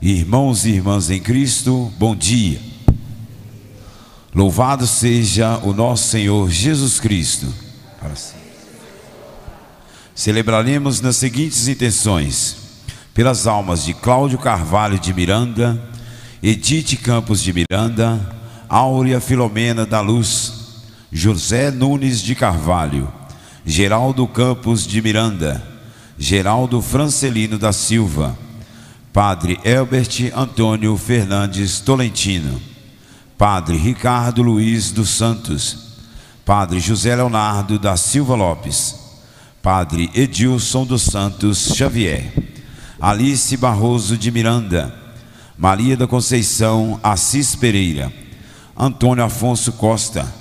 [0.00, 2.60] Irmãos e irmãs em Cristo, bom dia.
[4.32, 7.52] Louvado seja o nosso Senhor Jesus Cristo.
[10.14, 12.56] Celebraremos nas seguintes intenções:
[13.12, 15.82] pelas almas de Cláudio Carvalho de Miranda,
[16.40, 18.20] Edith Campos de Miranda,
[18.68, 23.12] Áurea Filomena da Luz, José Nunes de Carvalho,
[23.66, 25.60] Geraldo Campos de Miranda,
[26.16, 28.38] Geraldo Francelino da Silva,
[29.12, 32.60] Padre Elbert Antônio Fernandes Tolentino,
[33.36, 35.96] Padre Ricardo Luiz dos Santos,
[36.44, 38.94] Padre José Leonardo da Silva Lopes,
[39.62, 42.32] Padre Edilson dos Santos Xavier,
[43.00, 44.94] Alice Barroso de Miranda,
[45.56, 48.12] Maria da Conceição Assis Pereira,
[48.76, 50.32] Antônio Afonso Costa,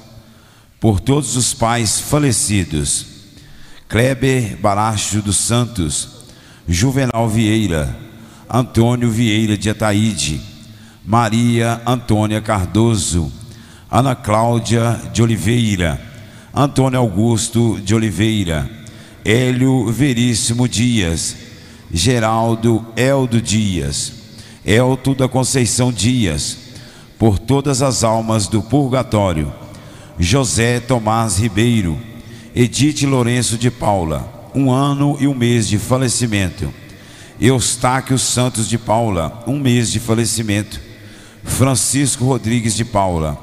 [0.80, 3.06] por todos os pais falecidos,
[3.88, 6.10] Kleber Baracho dos Santos,
[6.68, 8.07] Juvenal Vieira,
[8.50, 10.42] Antônio Vieira de Ataíde,
[11.06, 13.32] Maria Antônia Cardoso,
[13.90, 16.02] Ana Cláudia de Oliveira,
[16.54, 18.70] Antônio Augusto de Oliveira,
[19.24, 21.36] Hélio Veríssimo Dias,
[21.92, 24.14] Geraldo Eldo Dias,
[24.66, 26.58] Elto da Conceição Dias,
[27.18, 29.54] por todas as almas do purgatório,
[30.20, 31.98] José Tomás Ribeiro,
[32.56, 36.74] Edith Lourenço de Paula, um ano e um mês de falecimento.
[37.40, 40.88] Eustáquio Santos de Paula, um mês de falecimento.
[41.48, 43.38] Francisco Rodrigues de Paula,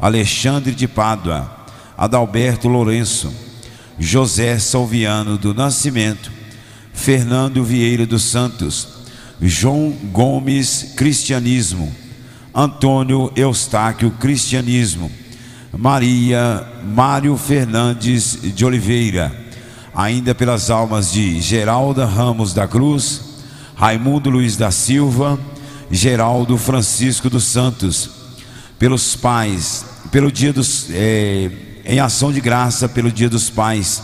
[0.00, 3.30] Alexandre de Pádua, Adalberto Lourenço,
[3.98, 6.30] José Salviano do Nascimento,
[6.94, 8.88] Fernando Vieira dos Santos,
[9.42, 11.92] João Gomes Cristianismo,
[12.54, 15.10] Antônio Eustáquio Cristianismo,
[15.76, 19.36] Maria Mário Fernandes de Oliveira,
[19.94, 23.27] ainda pelas almas de Geralda Ramos da Cruz,
[23.78, 25.38] Raimundo Luiz da Silva,
[25.88, 28.10] Geraldo Francisco dos Santos,
[28.76, 31.48] pelos pais, pelo dia dos, é,
[31.84, 34.02] em ação de graça pelo dia dos pais,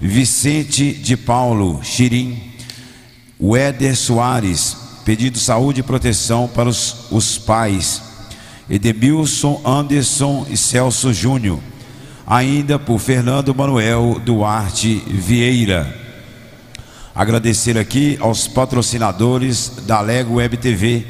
[0.00, 2.40] Vicente de Paulo Chirim,
[3.38, 8.00] Weder Soares, pedido saúde e proteção para os, os pais,
[8.68, 11.60] Edemilson Anderson e Celso Júnior,
[12.26, 16.05] ainda por Fernando Manuel Duarte Vieira.
[17.16, 21.02] Agradecer aqui aos patrocinadores da Lego Web TV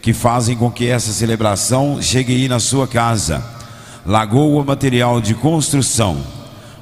[0.00, 3.44] que fazem com que essa celebração chegue aí na sua casa.
[4.06, 6.24] Lagoa Material de Construção,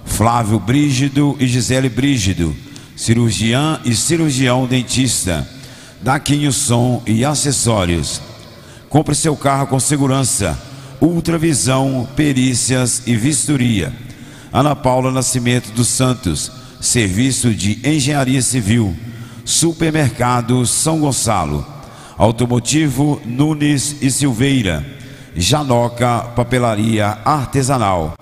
[0.04, 2.54] Flávio Brígido e Gisele Brígido,
[2.94, 5.48] cirurgiã e cirurgião dentista,
[6.02, 8.20] Daquinho Som e Acessórios.
[8.90, 10.58] Compre seu carro com segurança.
[11.00, 13.90] Ultravisão, perícias e vistoria.
[14.52, 18.96] Ana Paula Nascimento dos Santos, Serviço de Engenharia Civil.
[19.44, 21.66] Supermercado São Gonçalo.
[22.16, 24.84] Automotivo Nunes e Silveira.
[25.34, 28.14] Janoca Papelaria Artesanal.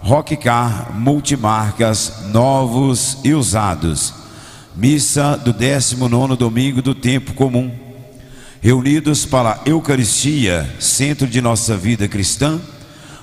[0.00, 4.14] Rockcar Multimarcas Novos e Usados.
[4.76, 7.90] Missa do 19 domingo do tempo comum
[8.62, 12.60] reunidos para a Eucaristia, centro de nossa vida cristã,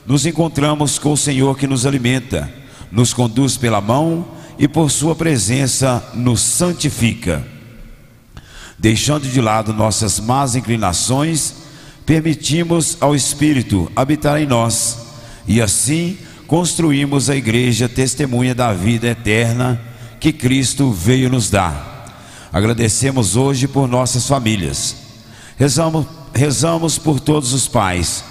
[0.05, 2.51] nos encontramos com o Senhor que nos alimenta,
[2.91, 4.25] nos conduz pela mão
[4.57, 7.45] e por Sua presença nos santifica.
[8.77, 11.53] Deixando de lado nossas más inclinações,
[12.05, 14.99] permitimos ao Espírito habitar em nós
[15.47, 19.81] e assim construímos a igreja testemunha da vida eterna
[20.19, 22.49] que Cristo veio nos dar.
[22.53, 25.07] Agradecemos hoje por nossas famílias
[25.57, 28.23] Rezamos, rezamos por todos os pais,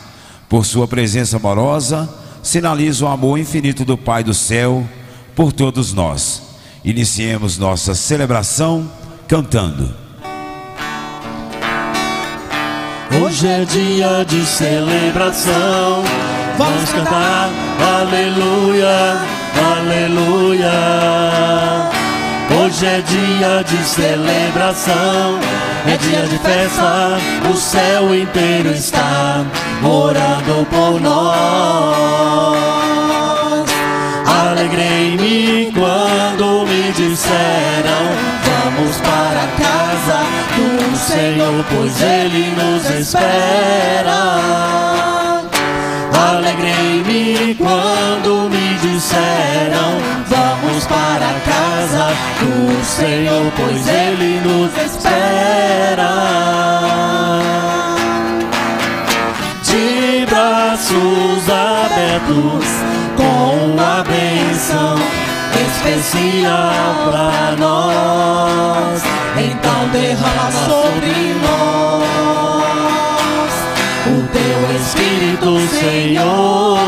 [0.49, 2.09] por sua presença amorosa,
[2.41, 4.89] sinaliza o amor infinito do Pai do céu
[5.37, 6.43] por todos nós.
[6.83, 8.91] Iniciemos nossa celebração
[9.29, 9.95] cantando.
[13.23, 16.03] Hoje é dia de celebração.
[16.57, 17.51] Vamos cantar,
[18.01, 19.19] aleluia,
[19.77, 20.73] aleluia.
[22.59, 25.39] Hoje é dia de celebração,
[25.87, 27.19] é dia de festa,
[27.53, 29.45] o céu inteiro está
[29.85, 32.57] orando por nós.
[34.67, 38.03] Alegrei-me quando me disseram:
[38.43, 40.25] Vamos para casa
[40.57, 44.41] do Senhor, pois Ele nos espera.
[46.33, 56.11] Alegrei-me quando me disseram: Vamos para casa do Senhor, pois Ele nos espera.
[59.63, 62.96] De braços abertos,
[63.37, 64.97] com uma bênção
[65.69, 69.03] especial para nós.
[69.37, 71.13] Então derrama sobre
[71.43, 72.07] nós
[74.07, 76.79] o teu Espírito, Senhor.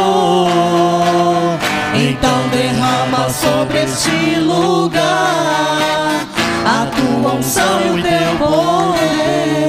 [1.94, 5.02] Então derrama sobre este lugar
[6.64, 9.68] a tua unção e o teu poder.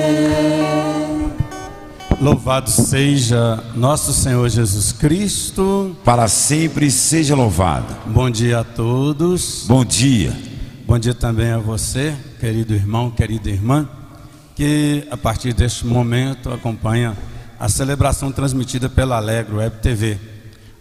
[2.21, 5.95] Louvado seja nosso Senhor Jesus Cristo.
[6.03, 7.95] Para sempre seja louvado.
[8.07, 9.63] Bom dia a todos.
[9.65, 10.35] Bom dia.
[10.85, 13.87] Bom dia também a você, querido irmão, querida irmã,
[14.53, 17.17] que a partir deste momento acompanha
[17.57, 20.17] a celebração transmitida pela Alegro Web TV.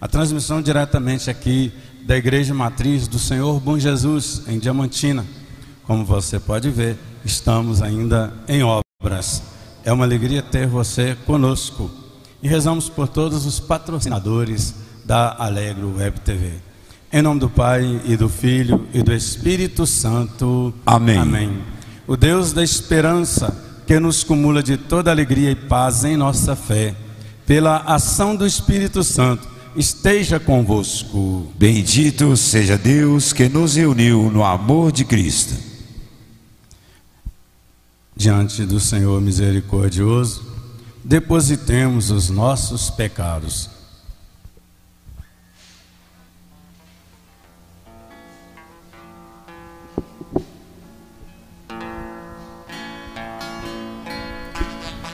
[0.00, 1.73] A transmissão diretamente aqui
[2.05, 5.25] da Igreja Matriz do Senhor Bom Jesus, em Diamantina.
[5.84, 9.57] Como você pode ver, estamos ainda em obras.
[9.84, 11.90] É uma alegria ter você conosco.
[12.42, 16.52] E rezamos por todos os patrocinadores da Alegro Web TV.
[17.12, 20.75] Em nome do Pai e do Filho e do Espírito Santo.
[20.84, 21.19] Amém.
[21.19, 21.58] Amém.
[22.06, 26.94] O Deus da esperança, que nos cumula de toda alegria e paz em nossa fé,
[27.46, 31.46] pela ação do Espírito Santo, esteja convosco.
[31.58, 35.68] Bendito seja Deus que nos reuniu no amor de Cristo.
[38.19, 40.44] Diante do Senhor misericordioso,
[41.05, 43.70] depositemos os nossos pecados.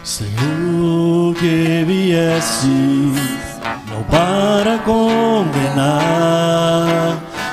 [0.02, 2.66] Senhor, que vieste
[3.86, 5.92] não para condenar,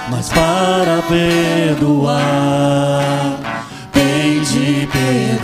[0.10, 2.22] mas para perdoar.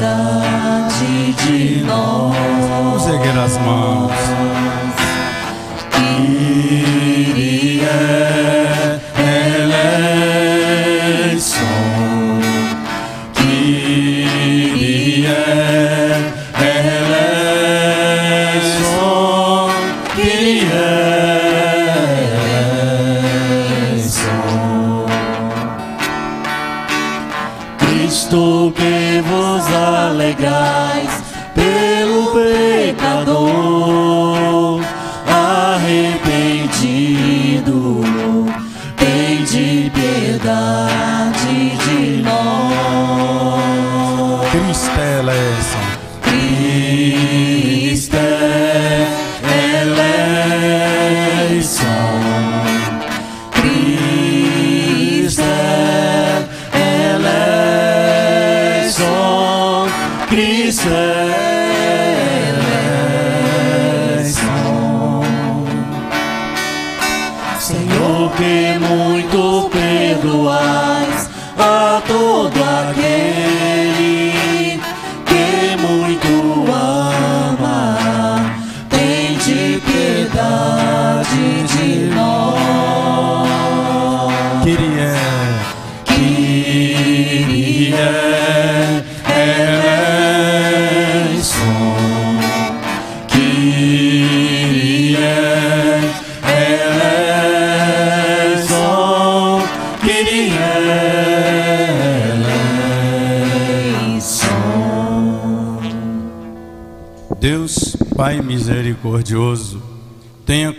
[0.08, 2.34] Piedade de nós.
[2.70, 4.27] Vamos erguer as mãos.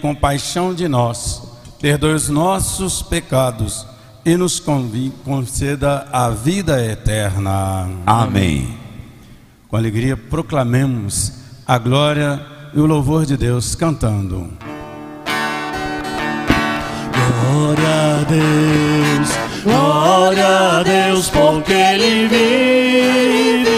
[0.09, 1.43] Compaixão de nós,
[1.79, 3.87] perdoe os nossos pecados
[4.25, 7.87] e nos conceda a vida eterna.
[8.07, 8.75] Amém.
[9.69, 11.35] Com alegria proclamemos
[11.67, 12.41] a glória
[12.73, 14.51] e o louvor de Deus cantando.
[17.13, 19.29] Glória a Deus,
[19.63, 23.69] glória a Deus, porque Ele vive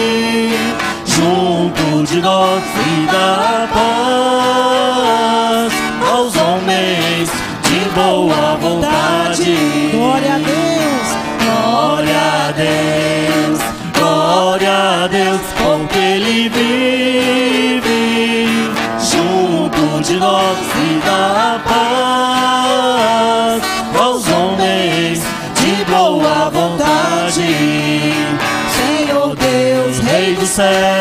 [1.05, 4.50] junto de nós e dá paz
[7.95, 9.89] boa vontade.
[9.91, 10.81] Glória a Deus.
[11.43, 12.17] Glória
[12.47, 13.59] a Deus,
[13.93, 14.71] glória
[15.03, 17.91] a Deus, porque Ele vive
[18.99, 22.81] junto de nós e dá paz
[23.99, 25.21] aos homens
[25.55, 27.55] de boa vontade.
[28.75, 31.00] Senhor Deus, Rei dos céus,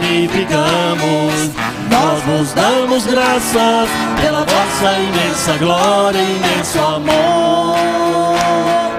[0.00, 1.50] glorificamos,
[1.90, 3.88] nós vos damos graças
[4.20, 8.91] pela vossa imensa glória imenso amor.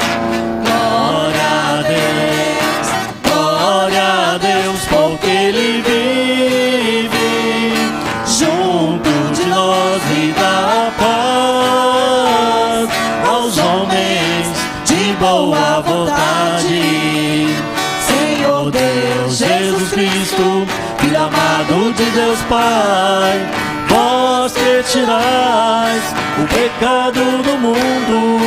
[22.33, 23.47] Deus Pai,
[23.89, 26.03] vós que tirais
[26.41, 28.39] o pecado do mundo,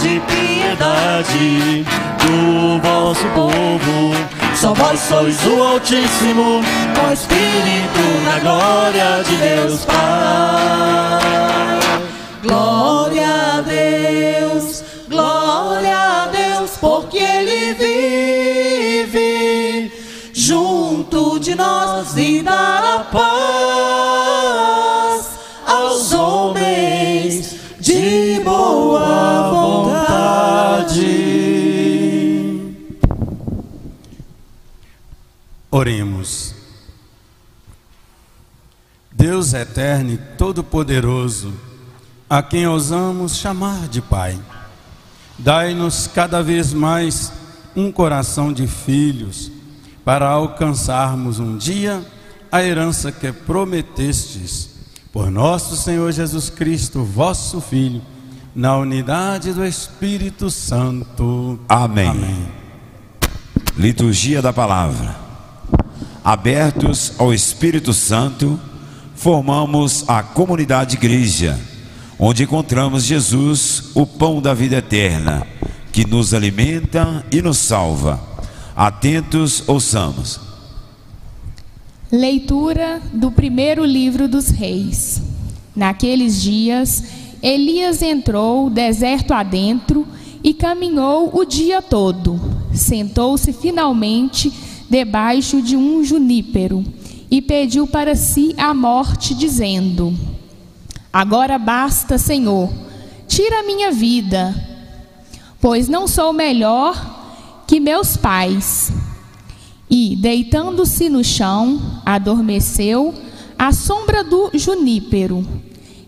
[0.00, 1.84] de piedade
[2.20, 4.14] do vosso povo.
[4.54, 11.24] Só vós sois o Altíssimo, o Espírito na glória de Deus Pai.
[12.44, 17.93] Glória a Deus, glória a Deus, porque Ele vive
[21.54, 24.34] nós e dará paz
[25.66, 30.94] aos homens de boa vontade.
[35.70, 36.54] Oremos.
[39.10, 41.54] Deus eterno e todo-poderoso,
[42.28, 44.38] a quem ousamos chamar de Pai,
[45.38, 47.32] dai-nos cada vez mais
[47.74, 49.53] um coração de filhos
[50.04, 52.04] para alcançarmos um dia
[52.52, 54.70] a herança que prometestes
[55.12, 58.02] por nosso Senhor Jesus Cristo, vosso Filho,
[58.54, 61.58] na unidade do Espírito Santo.
[61.68, 62.08] Amém.
[62.08, 62.48] Amém.
[63.76, 65.16] Liturgia da Palavra.
[66.22, 68.58] Abertos ao Espírito Santo,
[69.14, 71.58] formamos a comunidade igreja,
[72.18, 75.46] onde encontramos Jesus, o pão da vida eterna,
[75.92, 78.33] que nos alimenta e nos salva.
[78.76, 80.40] Atentos, ouçamos.
[82.10, 85.22] Leitura do primeiro livro dos reis.
[85.76, 87.04] Naqueles dias,
[87.40, 90.04] Elias entrou deserto adentro
[90.42, 92.40] e caminhou o dia todo.
[92.72, 94.52] Sentou-se finalmente
[94.90, 96.84] debaixo de um junípero
[97.30, 100.12] e pediu para si a morte, dizendo:
[101.12, 102.68] Agora basta, Senhor,
[103.28, 104.52] tira a minha vida,
[105.60, 107.23] pois não sou melhor
[107.66, 108.92] que meus pais.
[109.88, 113.14] E, deitando-se no chão, adormeceu
[113.58, 115.46] à sombra do junípero.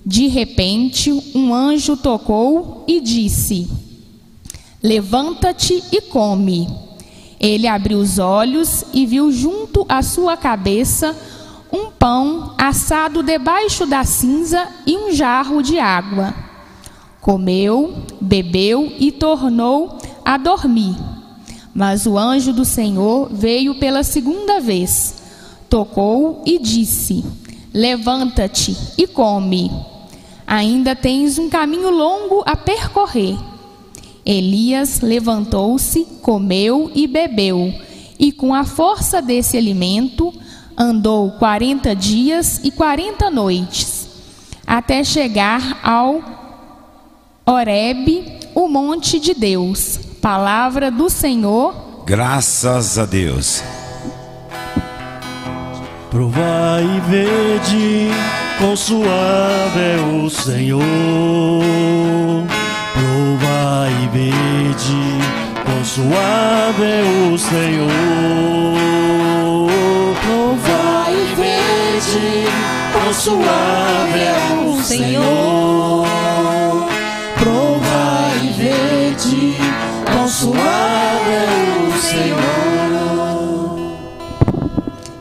[0.05, 3.69] De repente, um anjo tocou e disse:
[4.83, 6.69] Levanta-te e come.
[7.39, 11.15] Ele abriu os olhos e viu junto à sua cabeça
[11.73, 16.35] um pão assado debaixo da cinza e um jarro de água.
[17.21, 21.16] Comeu, bebeu e tornou a dormir.
[21.76, 25.16] Mas o anjo do Senhor veio pela segunda vez,
[25.68, 27.23] tocou e disse:
[27.71, 29.71] Levanta-te e come.
[30.47, 33.37] Ainda tens um caminho longo a percorrer.
[34.25, 37.75] Elias levantou-se, comeu e bebeu,
[38.18, 40.33] e com a força desse alimento
[40.78, 44.09] andou quarenta dias e quarenta noites,
[44.66, 46.23] até chegar ao
[47.45, 50.06] Horebe, o monte de Deus.
[50.26, 52.02] Palavra do Senhor.
[52.04, 53.62] Graças a Deus.
[56.11, 58.11] Provai e vede,
[58.59, 60.83] quão suave é o Senhor
[62.92, 65.00] Prova e vede,
[65.64, 67.88] quão suave é o Senhor.
[70.25, 72.49] Prova e vede,
[72.90, 74.35] quão suave é
[74.66, 76.04] o Senhor.
[77.38, 79.06] Prova e vede,
[80.28, 82.37] suave é o Senhor.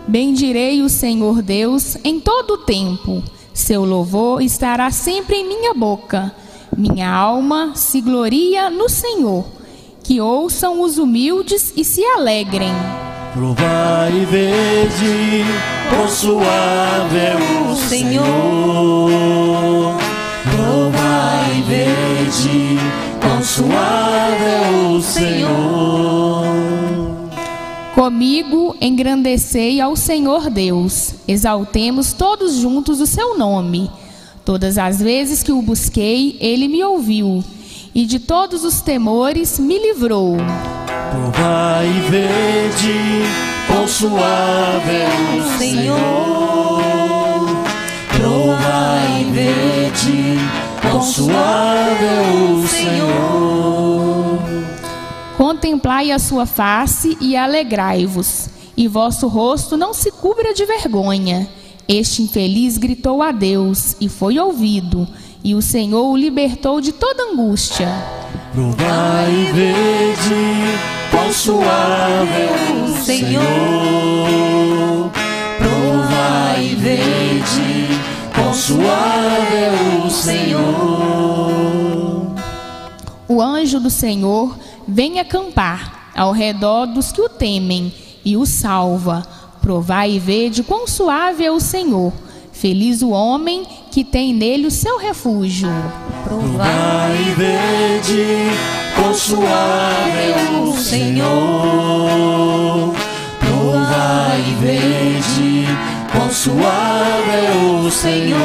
[0.08, 3.24] Bendirei o Senhor Deus em todo o tempo.
[3.54, 6.34] Seu louvor estará sempre em minha boca.
[6.76, 9.46] Minha alma se gloria no Senhor.
[10.04, 12.74] Que ouçam os humildes e se alegrem.
[13.34, 15.46] Provai e vede,
[15.90, 17.36] quão suave é
[17.70, 18.26] o Senhor.
[20.56, 22.75] Provai e vede,
[23.56, 26.44] suave é o Senhor.
[27.94, 31.14] Comigo engrandecei ao Senhor Deus.
[31.26, 33.90] Exaltemos todos juntos o seu nome.
[34.44, 37.42] Todas as vezes que o busquei, ele me ouviu,
[37.96, 40.36] e de todos os temores me livrou.
[41.12, 43.24] Provai e vede,
[43.68, 45.08] quão suave é
[45.40, 46.84] o Senhor.
[48.18, 50.65] Provai e vede,
[51.02, 52.22] suave é
[52.52, 54.40] o Senhor.
[55.38, 61.48] Contemplai a sua face e alegrai-vos, e vosso rosto não se cubra de vergonha.
[61.88, 65.08] Este infeliz gritou a Deus e foi ouvido,
[65.44, 67.88] e o Senhor o libertou de toda angústia.
[68.54, 70.80] Provai e vede,
[71.12, 73.44] quão suave é o Senhor.
[75.60, 77.75] Provai e vede,
[78.56, 80.66] suave é o Senhor.
[83.28, 84.58] O anjo do Senhor
[84.88, 87.94] vem acampar ao redor dos que o temem
[88.24, 89.28] e o salva
[89.66, 92.14] Provai e vede quão suave é o Senhor.
[92.52, 95.68] Feliz o homem que tem nele o seu refúgio.
[96.24, 98.52] Provai e vede
[98.94, 101.34] quão suave é o Senhor.
[103.40, 105.55] Provai e vede
[106.26, 107.54] quão suave é
[107.86, 108.40] o Senhor.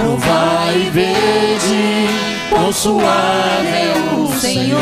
[0.00, 2.08] Provai e vede
[2.50, 4.80] quão suave é o Senhor.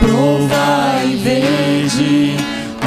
[0.00, 2.36] Provai e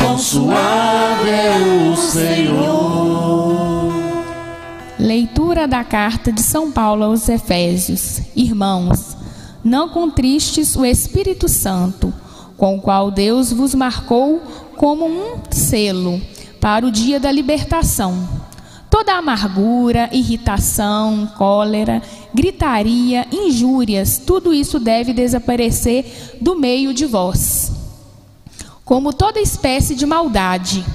[0.01, 3.93] quão suave é o Senhor.
[5.00, 8.20] Leitura da carta de São Paulo aos Efésios.
[8.36, 9.15] Irmãos,
[9.63, 12.13] não contristes o Espírito Santo,
[12.58, 14.41] com o qual Deus vos marcou
[14.74, 16.22] como um selo
[16.60, 18.27] para o dia da libertação.
[18.89, 22.01] Toda amargura, irritação, cólera,
[22.34, 27.72] gritaria, injúrias, tudo isso deve desaparecer do meio de vós.
[28.86, 30.86] Como toda espécie de maldade,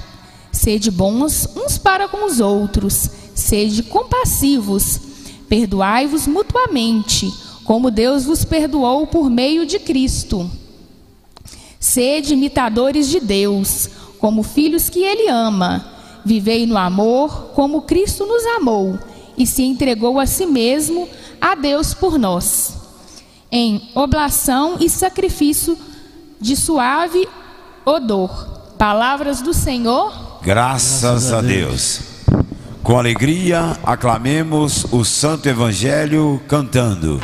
[0.52, 5.00] sede bons uns para com os outros, sede compassivos,
[5.49, 7.32] perdoai-vos mutuamente,
[7.64, 10.49] como Deus vos perdoou por meio de Cristo.
[11.88, 15.87] Sede imitadores de Deus, como filhos que Ele ama.
[16.23, 18.99] Vivei no amor, como Cristo nos amou
[19.38, 21.09] e se entregou a si mesmo
[21.40, 22.76] a Deus por nós,
[23.50, 25.78] em oblação e sacrifício
[26.38, 27.26] de suave
[27.87, 28.75] odor.
[28.76, 30.12] Palavras do Senhor.
[30.42, 32.02] Graças a Deus.
[32.83, 37.18] Com alegria, aclamemos o Santo Evangelho cantando.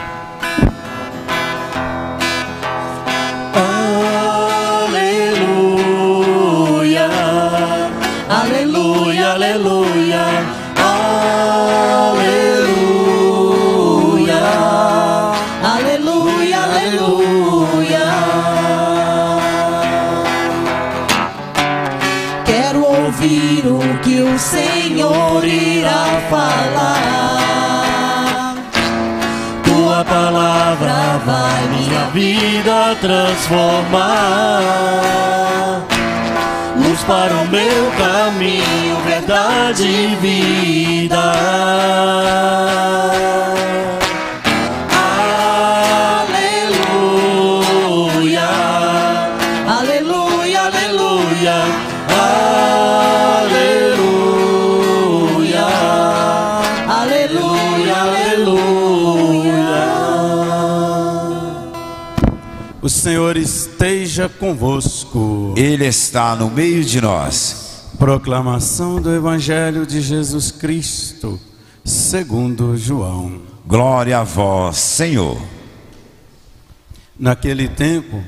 [3.52, 3.83] Aleluia,
[32.14, 34.62] vida transformar.
[36.76, 41.34] Luz para o meu caminho, verdade e vida.
[63.04, 65.52] Senhor esteja convosco.
[65.58, 67.90] Ele está no meio de nós.
[67.98, 71.38] Proclamação do Evangelho de Jesus Cristo,
[71.84, 73.42] segundo João.
[73.66, 75.38] Glória a vós, Senhor.
[77.20, 78.24] Naquele tempo,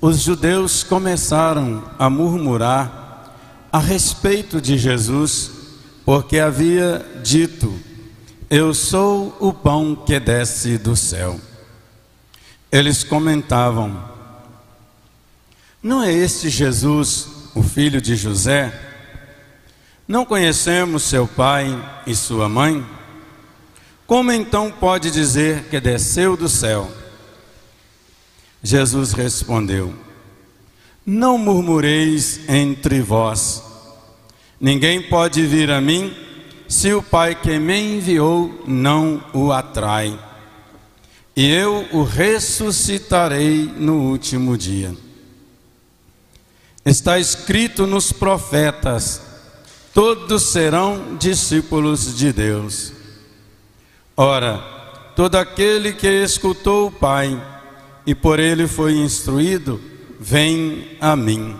[0.00, 3.36] os judeus começaram a murmurar
[3.70, 5.52] a respeito de Jesus,
[6.04, 7.72] porque havia dito:
[8.50, 11.38] Eu sou o pão que desce do céu.
[12.72, 14.02] Eles comentavam:
[15.82, 18.72] Não é este Jesus, o filho de José?
[20.06, 21.66] Não conhecemos seu pai
[22.06, 22.84] e sua mãe?
[24.06, 26.90] Como então pode dizer que desceu do céu?
[28.62, 29.94] Jesus respondeu:
[31.06, 33.62] Não murmureis entre vós.
[34.60, 36.14] Ninguém pode vir a mim
[36.68, 40.18] se o Pai que me enviou não o atrai.
[41.40, 44.94] E eu o ressuscitarei no último dia.
[46.84, 49.22] Está escrito nos profetas:
[49.94, 52.92] todos serão discípulos de Deus.
[54.14, 54.58] Ora,
[55.16, 57.42] todo aquele que escutou o Pai
[58.04, 59.80] e por ele foi instruído,
[60.20, 61.56] vem a mim.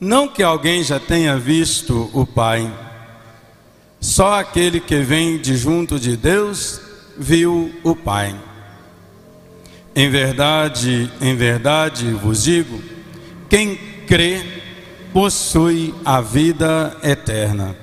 [0.00, 2.72] Não que alguém já tenha visto o Pai,
[4.00, 6.80] só aquele que vem de junto de Deus
[7.16, 8.34] viu o Pai.
[9.94, 12.82] Em verdade, em verdade vos digo:
[13.48, 14.62] quem crê
[15.12, 17.76] possui a vida eterna.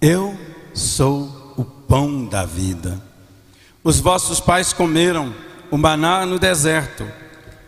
[0.00, 0.38] Eu
[0.74, 3.00] sou o pão da vida.
[3.82, 5.34] Os vossos pais comeram
[5.70, 7.06] o maná no deserto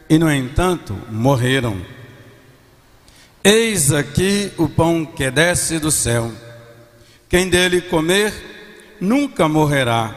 [0.08, 1.80] e, no entanto, morreram.
[3.42, 6.30] Eis aqui o pão que desce do céu.
[7.28, 8.32] Quem dele comer
[9.00, 10.14] nunca morrerá.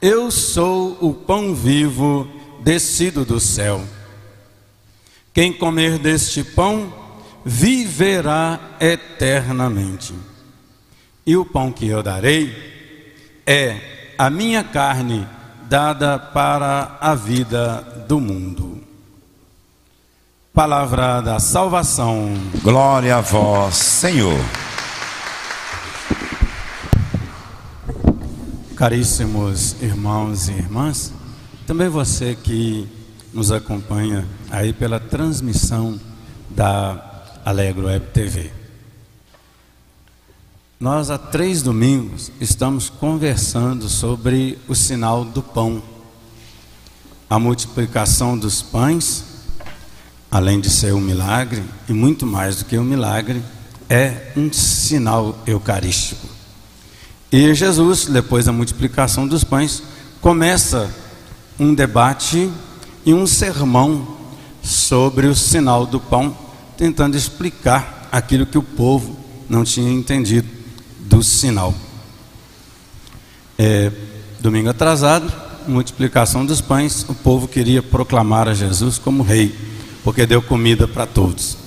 [0.00, 2.28] Eu sou o pão vivo
[2.60, 3.82] descido do céu.
[5.34, 6.92] Quem comer deste pão
[7.44, 10.14] viverá eternamente.
[11.26, 15.26] E o pão que eu darei é a minha carne
[15.68, 18.80] dada para a vida do mundo.
[20.54, 22.34] Palavra da salvação.
[22.62, 24.38] Glória a vós, Senhor.
[28.78, 31.12] Caríssimos irmãos e irmãs,
[31.66, 32.86] também você que
[33.34, 35.98] nos acompanha aí pela transmissão
[36.48, 38.52] da Alegro Web TV.
[40.78, 45.82] Nós há três domingos estamos conversando sobre o sinal do pão,
[47.28, 49.24] a multiplicação dos pães,
[50.30, 53.42] além de ser um milagre, e muito mais do que um milagre,
[53.90, 56.37] é um sinal eucarístico.
[57.30, 59.82] E Jesus, depois da multiplicação dos pães,
[60.20, 60.90] começa
[61.58, 62.50] um debate
[63.04, 64.16] e um sermão
[64.62, 66.36] sobre o sinal do pão,
[66.76, 69.14] tentando explicar aquilo que o povo
[69.48, 70.48] não tinha entendido
[71.00, 71.74] do sinal.
[73.58, 73.92] É,
[74.40, 75.30] domingo atrasado,
[75.66, 79.54] multiplicação dos pães, o povo queria proclamar a Jesus como rei,
[80.02, 81.58] porque deu comida para todos.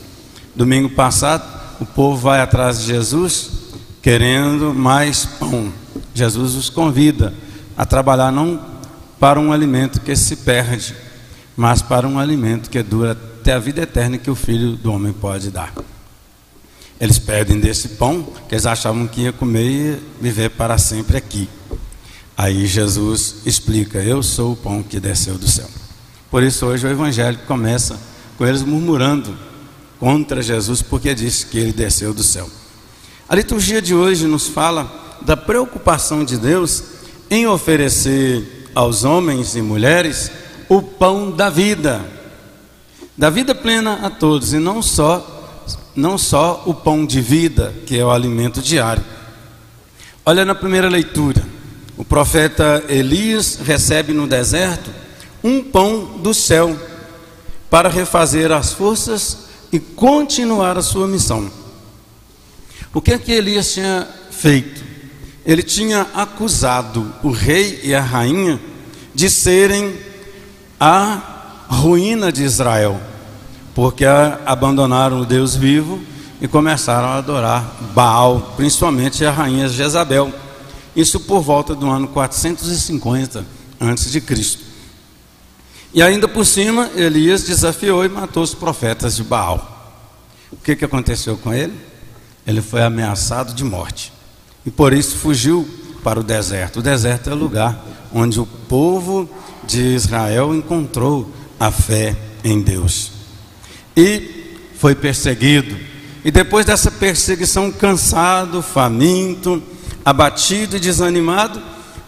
[0.56, 1.44] Domingo passado,
[1.80, 3.61] o povo vai atrás de Jesus
[4.02, 5.72] querendo mais pão.
[6.14, 7.34] Jesus os convida
[7.78, 8.60] a trabalhar não
[9.20, 10.96] para um alimento que se perde,
[11.56, 15.14] mas para um alimento que dura até a vida eterna que o Filho do Homem
[15.14, 15.74] pode dar.
[17.00, 21.50] Eles pedem desse pão que eles achavam que ia comer e viver para sempre aqui.
[22.38, 25.68] Aí Jesus explica: Eu sou o pão que desceu do céu.
[26.30, 28.00] Por isso, hoje o Evangelho começa
[28.38, 29.36] com eles murmurando
[30.00, 32.50] contra Jesus, porque disse que ele desceu do céu.
[33.32, 34.92] A liturgia de hoje nos fala
[35.22, 36.84] da preocupação de Deus
[37.30, 40.30] em oferecer aos homens e mulheres
[40.68, 42.02] o pão da vida,
[43.18, 45.26] da vida plena a todos, e não só
[45.96, 49.02] não só o pão de vida, que é o alimento diário.
[50.26, 51.42] Olha na primeira leitura.
[51.96, 54.92] O profeta Elias recebe no deserto
[55.42, 56.78] um pão do céu
[57.70, 61.61] para refazer as forças e continuar a sua missão.
[62.94, 64.84] O que é que Elias tinha feito?
[65.46, 68.60] Ele tinha acusado o rei e a rainha
[69.14, 69.96] de serem
[70.80, 73.00] a ruína de Israel
[73.74, 74.06] porque
[74.46, 76.00] abandonaram o Deus vivo
[76.42, 80.32] e começaram a adorar Baal, principalmente a rainha Jezabel.
[80.96, 83.46] Isso por volta do ano 450
[83.80, 84.64] antes de Cristo.
[85.94, 89.96] E ainda por cima, Elias desafiou e matou os profetas de Baal.
[90.52, 91.74] O que, que aconteceu com ele?
[92.46, 94.12] Ele foi ameaçado de morte.
[94.66, 95.68] E por isso fugiu
[96.04, 96.80] para o deserto.
[96.80, 99.30] O deserto é o lugar onde o povo
[99.66, 103.12] de Israel encontrou a fé em Deus
[103.96, 105.78] e foi perseguido.
[106.24, 109.62] E depois dessa perseguição, cansado, faminto,
[110.04, 111.62] abatido e desanimado,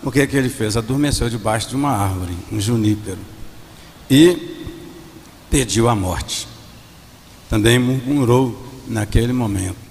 [0.03, 0.75] o que, é que ele fez?
[0.75, 3.19] Adormeceu debaixo de uma árvore, um junípero,
[4.09, 4.65] e
[5.49, 6.47] pediu a morte.
[7.49, 9.82] Também murmurou naquele momento.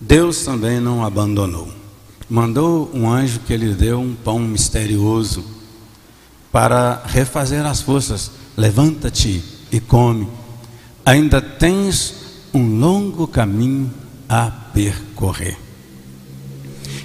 [0.00, 1.68] Deus também não abandonou.
[2.28, 5.44] Mandou um anjo que lhe deu um pão misterioso
[6.52, 8.30] para refazer as forças.
[8.56, 10.28] Levanta-te e come,
[11.04, 12.14] ainda tens
[12.52, 13.92] um longo caminho
[14.28, 15.58] a percorrer.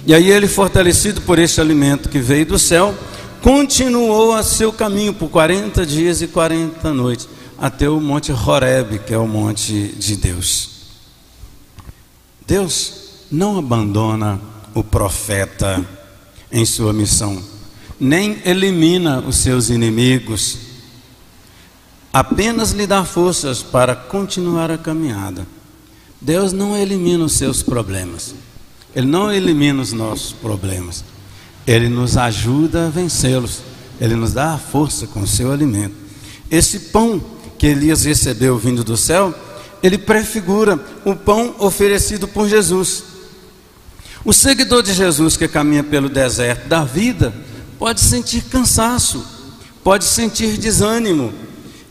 [0.06, 2.94] E aí ele, fortalecido por este alimento que veio do céu,
[3.40, 7.28] continuou a seu caminho por 40 dias e 40 noites,
[7.58, 10.81] até o monte Horeb, que é o monte de Deus.
[12.52, 12.92] Deus
[13.30, 14.38] não abandona
[14.74, 15.82] o profeta
[16.52, 17.42] em sua missão,
[17.98, 20.58] nem elimina os seus inimigos
[22.12, 25.46] apenas lhe dá forças para continuar a caminhada.
[26.20, 28.34] Deus não elimina os seus problemas,
[28.94, 31.02] Ele não elimina os nossos problemas,
[31.66, 33.62] Ele nos ajuda a vencê-los,
[33.98, 35.94] Ele nos dá a força com o seu alimento.
[36.50, 37.18] Esse pão
[37.56, 39.34] que Elias recebeu vindo do céu,
[39.82, 43.04] ele prefigura o pão oferecido por Jesus.
[44.24, 47.34] O seguidor de Jesus que caminha pelo deserto da vida
[47.78, 49.26] pode sentir cansaço,
[49.82, 51.32] pode sentir desânimo,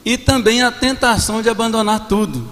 [0.05, 2.49] e também a tentação de abandonar tudo.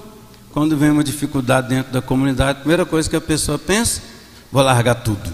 [0.52, 4.02] Quando vem uma dificuldade dentro da comunidade, a primeira coisa que a pessoa pensa,
[4.52, 5.34] vou largar tudo.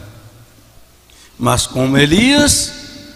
[1.39, 2.71] Mas como Elias,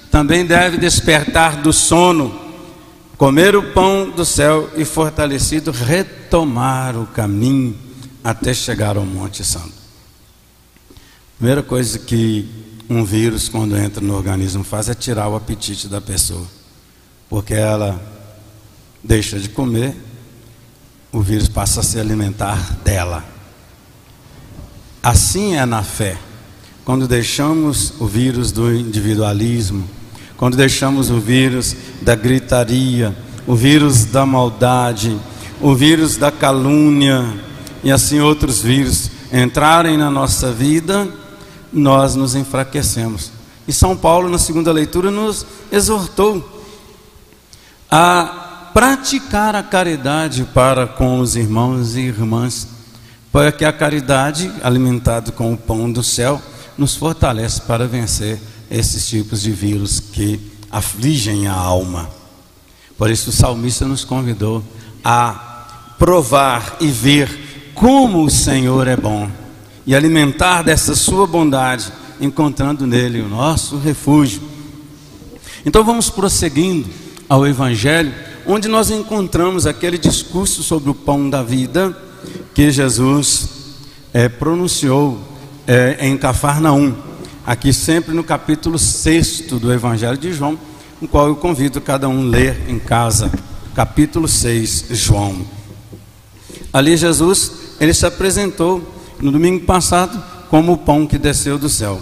[0.10, 2.49] também deve despertar do sono,
[3.20, 7.78] comer o pão do céu e fortalecido retomar o caminho
[8.24, 9.74] até chegar ao Monte Santo.
[11.38, 12.50] Primeira coisa que
[12.90, 16.48] um vírus, quando entra no organismo, faz é tirar o apetite da pessoa,
[17.30, 18.02] porque ela
[19.04, 19.98] deixa de comer,
[21.12, 23.26] o vírus passa a se alimentar dela.
[25.04, 26.18] Assim é na fé.
[26.86, 29.99] Quando deixamos o vírus do individualismo,
[30.40, 33.14] quando deixamos o vírus da gritaria,
[33.46, 35.20] o vírus da maldade,
[35.60, 37.26] o vírus da calúnia
[37.84, 41.10] e assim outros vírus entrarem na nossa vida,
[41.74, 43.34] nós nos enfraquecemos.
[43.68, 46.64] E São Paulo, na segunda leitura, nos exortou
[47.92, 52.66] a praticar a caridade para com os irmãos e irmãs,
[53.30, 56.42] para que a caridade, alimentada com o pão do céu,
[56.78, 60.40] nos fortalece para vencer esses tipos de vírus que
[60.72, 62.10] afligem a alma.
[62.98, 64.64] Por isso o salmista nos convidou
[65.04, 69.30] a provar e ver como o Senhor é bom
[69.86, 74.42] e alimentar dessa sua bondade, encontrando nele o nosso refúgio.
[75.66, 76.90] Então vamos prosseguindo
[77.28, 78.14] ao Evangelho,
[78.46, 81.96] onde nós encontramos aquele discurso sobre o pão da vida
[82.54, 83.50] que Jesus
[84.14, 85.18] é, pronunciou
[85.66, 86.96] é, em Cafarnaum,
[87.50, 90.56] aqui sempre no capítulo 6 do Evangelho de João,
[91.02, 93.32] no qual eu convido cada um a ler em casa,
[93.74, 95.36] capítulo 6, João.
[96.72, 98.88] Ali Jesus, ele se apresentou
[99.20, 102.00] no domingo passado como o pão que desceu do céu.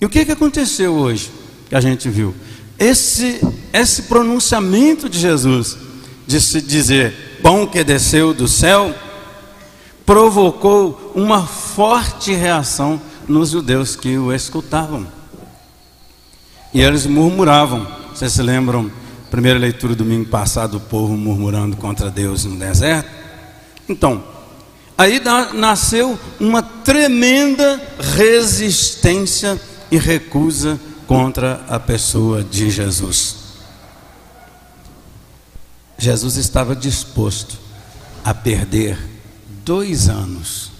[0.00, 1.30] E o que, que aconteceu hoje
[1.68, 2.34] que a gente viu?
[2.76, 3.40] Esse,
[3.72, 5.78] esse pronunciamento de Jesus,
[6.26, 8.92] de se dizer pão que desceu do céu,
[10.04, 15.06] provocou uma forte reação nos judeus que o escutavam.
[16.72, 17.86] E eles murmuravam.
[18.14, 18.90] Vocês se lembram,
[19.30, 23.10] primeira leitura do domingo passado, o povo murmurando contra Deus no deserto?
[23.88, 24.24] Então,
[24.96, 25.20] aí
[25.54, 27.80] nasceu uma tremenda
[28.16, 29.60] resistência
[29.90, 33.36] e recusa contra a pessoa de Jesus.
[35.98, 37.58] Jesus estava disposto
[38.24, 38.98] a perder
[39.64, 40.75] dois anos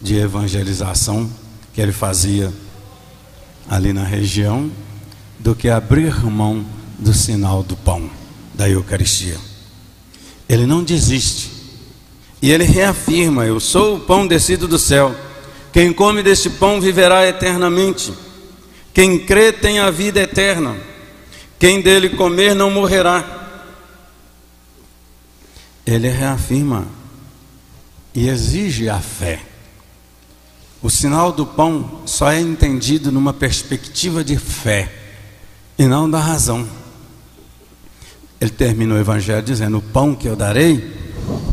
[0.00, 1.30] de evangelização
[1.74, 2.52] que ele fazia
[3.68, 4.70] ali na região,
[5.38, 6.64] do que abrir mão
[6.98, 8.10] do sinal do pão,
[8.54, 9.36] da Eucaristia.
[10.48, 11.50] Ele não desiste.
[12.40, 15.14] E ele reafirma: Eu sou o pão descido do céu.
[15.72, 18.12] Quem come deste pão viverá eternamente.
[18.94, 20.76] Quem crê tem a vida eterna.
[21.58, 23.24] Quem dele comer não morrerá.
[25.86, 26.86] Ele reafirma
[28.14, 29.47] e exige a fé.
[30.80, 34.92] O sinal do pão só é entendido numa perspectiva de fé
[35.78, 36.66] e não da razão.
[38.40, 40.96] Ele termina o evangelho dizendo: O pão que eu darei,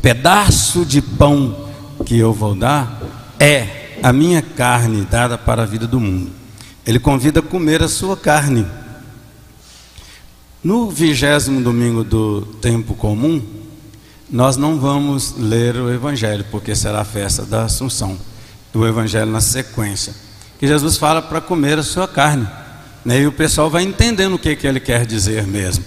[0.02, 1.70] pedaço de pão
[2.06, 3.02] que eu vou dar,
[3.40, 6.32] é a minha carne dada para a vida do mundo.
[6.86, 8.66] Ele convida a comer a sua carne.
[10.64, 13.42] No vigésimo domingo do tempo comum,
[14.30, 18.18] nós não vamos ler o Evangelho, porque será a festa da Assunção,
[18.76, 20.14] do Evangelho na sequência.
[20.60, 22.46] Que Jesus fala para comer a sua carne.
[23.06, 23.22] Né?
[23.22, 25.86] E o pessoal vai entendendo o que, que ele quer dizer mesmo.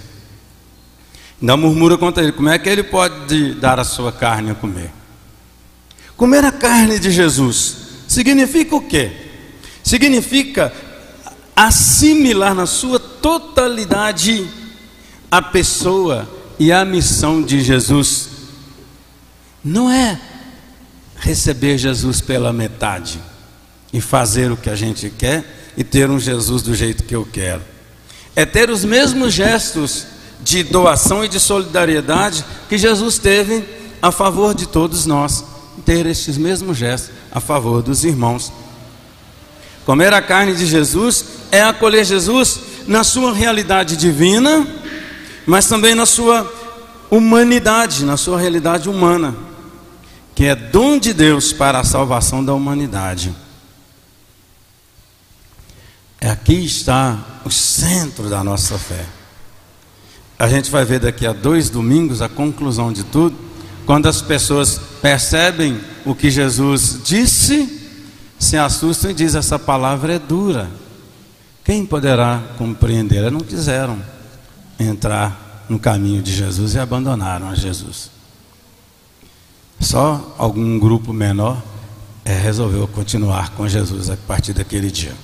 [1.40, 4.90] Ainda murmura contra ele: como é que ele pode dar a sua carne a comer?
[6.16, 7.76] Comer a carne de Jesus
[8.08, 9.12] significa o quê?
[9.84, 10.72] Significa
[11.54, 14.48] assimilar na sua totalidade
[15.30, 18.30] a pessoa e a missão de Jesus
[19.62, 20.18] não é
[21.20, 23.18] receber Jesus pela metade
[23.92, 27.26] e fazer o que a gente quer e ter um Jesus do jeito que eu
[27.30, 27.62] quero.
[28.34, 30.06] É ter os mesmos gestos
[30.40, 33.64] de doação e de solidariedade que Jesus teve
[34.00, 35.44] a favor de todos nós.
[35.84, 38.52] Ter estes mesmos gestos a favor dos irmãos.
[39.84, 44.66] Comer a carne de Jesus é acolher Jesus na sua realidade divina
[45.48, 46.46] mas também na sua
[47.10, 49.34] humanidade, na sua realidade humana,
[50.38, 53.34] que é dom de Deus para a salvação da humanidade.
[56.20, 59.04] É aqui está o centro da nossa fé.
[60.38, 63.36] A gente vai ver daqui a dois domingos a conclusão de tudo,
[63.84, 67.90] quando as pessoas percebem o que Jesus disse,
[68.38, 70.70] se assustam e dizem: essa palavra é dura.
[71.64, 73.28] Quem poderá compreender?
[73.28, 74.00] Não quiseram
[74.78, 78.17] entrar no caminho de Jesus e abandonaram a Jesus.
[79.80, 81.62] Só algum grupo menor
[82.24, 85.14] é, resolveu continuar com Jesus a partir daquele dia.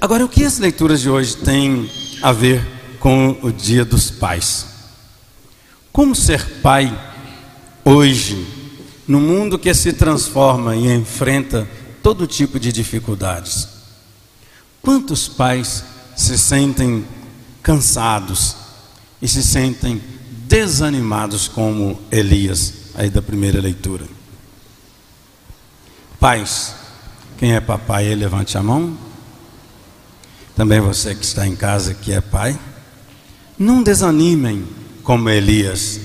[0.00, 1.90] Agora, o que as leituras de hoje têm
[2.22, 2.64] a ver
[2.98, 4.66] com o Dia dos Pais?
[5.92, 6.96] Como ser pai
[7.84, 8.46] hoje,
[9.06, 11.68] no mundo que se transforma e enfrenta
[12.02, 13.68] todo tipo de dificuldades?
[14.80, 15.84] Quantos pais
[16.16, 17.04] se sentem
[17.62, 18.56] cansados
[19.20, 20.00] e se sentem
[20.48, 24.06] desanimados como Elias, aí da primeira leitura.
[26.18, 26.74] Pais,
[27.36, 28.96] quem é papai levante a mão.
[30.56, 32.58] Também você que está em casa que é pai.
[33.58, 34.64] não desanimem
[35.02, 36.00] como Elias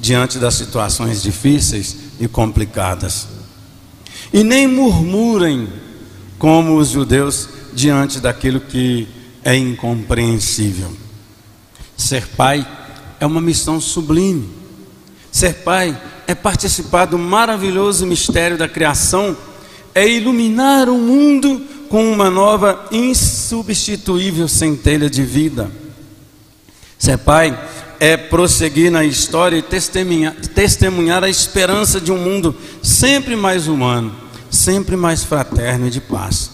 [0.00, 3.28] diante das situações difíceis e complicadas.
[4.32, 5.68] E nem murmurem
[6.38, 9.08] como os judeus diante daquilo que
[9.44, 10.92] é incompreensível.
[11.96, 12.66] Ser pai
[13.20, 14.48] é uma missão sublime.
[15.30, 19.36] Ser pai é participar do maravilhoso mistério da criação,
[19.94, 25.70] é iluminar o mundo com uma nova, insubstituível centelha de vida.
[26.98, 27.58] Ser pai
[28.00, 34.14] é prosseguir na história e testemunhar, testemunhar a esperança de um mundo sempre mais humano,
[34.50, 36.50] sempre mais fraterno e de paz.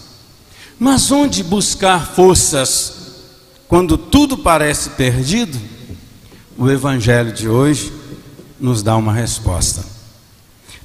[0.79, 2.93] Mas onde buscar forças
[3.67, 5.57] quando tudo parece perdido?
[6.61, 7.91] O Evangelho de hoje
[8.59, 9.83] nos dá uma resposta.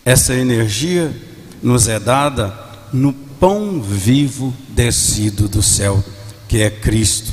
[0.07, 1.15] Essa energia
[1.63, 2.59] nos é dada
[2.95, 6.03] no pão vivo descido do céu,
[6.49, 7.31] que é Cristo,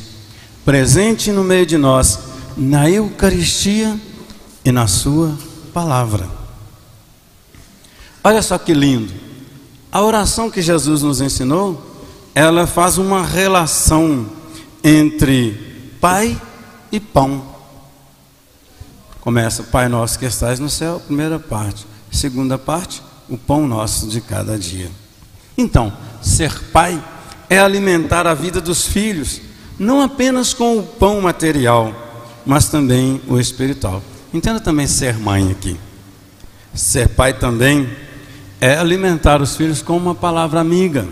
[0.65, 2.19] presente no meio de nós,
[2.58, 3.97] na Eucaristia
[4.65, 5.38] e na Sua
[5.73, 6.27] palavra.
[8.21, 9.13] Olha só que lindo.
[9.89, 11.82] A oração que Jesus nos ensinou,
[12.36, 14.27] ela faz uma relação
[14.84, 16.38] entre Pai
[16.91, 17.52] e pão.
[19.23, 21.86] Começa, Pai nosso que estás no céu, primeira parte.
[22.12, 24.91] Segunda parte, o pão nosso de cada dia.
[25.57, 27.01] Então, ser pai
[27.49, 29.39] é alimentar a vida dos filhos,
[29.79, 31.95] não apenas com o pão material,
[32.45, 34.03] mas também o espiritual.
[34.33, 35.77] Entenda também ser mãe aqui.
[36.73, 37.89] Ser pai também
[38.59, 41.07] é alimentar os filhos com uma palavra amiga.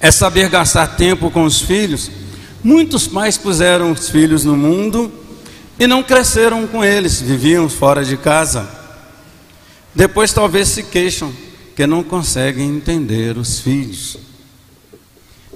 [0.00, 2.10] É saber gastar tempo com os filhos.
[2.64, 5.25] Muitos pais puseram os filhos no mundo
[5.78, 8.68] e não cresceram com eles, viviam fora de casa.
[9.94, 11.32] Depois talvez se queixam
[11.74, 14.16] que não conseguem entender os filhos.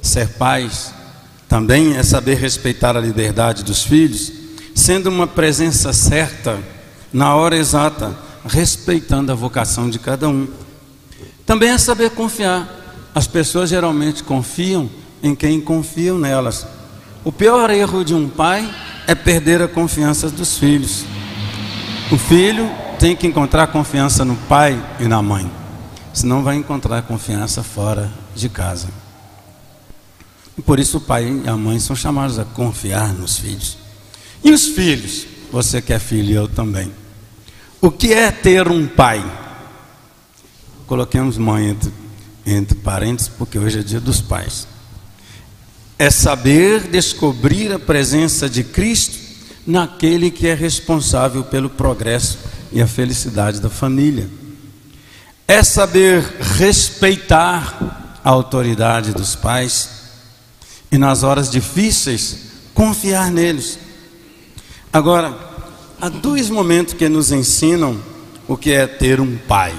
[0.02, 0.92] Ser pais
[1.48, 4.32] também é saber respeitar a liberdade dos filhos,
[4.74, 6.58] sendo uma presença certa,
[7.12, 10.46] na hora exata, respeitando a vocação de cada um.
[11.44, 12.68] Também é saber confiar.
[13.14, 14.88] As pessoas geralmente confiam
[15.22, 16.66] em quem confiam nelas.
[17.22, 18.66] O pior erro de um pai
[19.06, 21.04] é perder a confiança dos filhos.
[22.10, 22.66] O filho
[22.98, 25.50] tem que encontrar confiança no pai e na mãe,
[26.14, 28.88] senão vai encontrar confiança fora de casa.
[30.56, 33.76] E por isso o pai e a mãe são chamados a confiar nos filhos.
[34.42, 35.26] E os filhos?
[35.52, 36.90] Você que é filho e eu também.
[37.82, 39.22] O que é ter um pai?
[40.86, 41.92] Coloquemos mãe entre,
[42.46, 44.66] entre parênteses, porque hoje é dia dos pais
[46.00, 49.18] é saber descobrir a presença de Cristo
[49.66, 52.38] naquele que é responsável pelo progresso
[52.72, 54.26] e a felicidade da família.
[55.46, 56.22] É saber
[56.56, 59.90] respeitar a autoridade dos pais
[60.90, 63.78] e nas horas difíceis confiar neles.
[64.90, 65.38] Agora,
[66.00, 68.00] há dois momentos que nos ensinam
[68.48, 69.74] o que é ter um pai.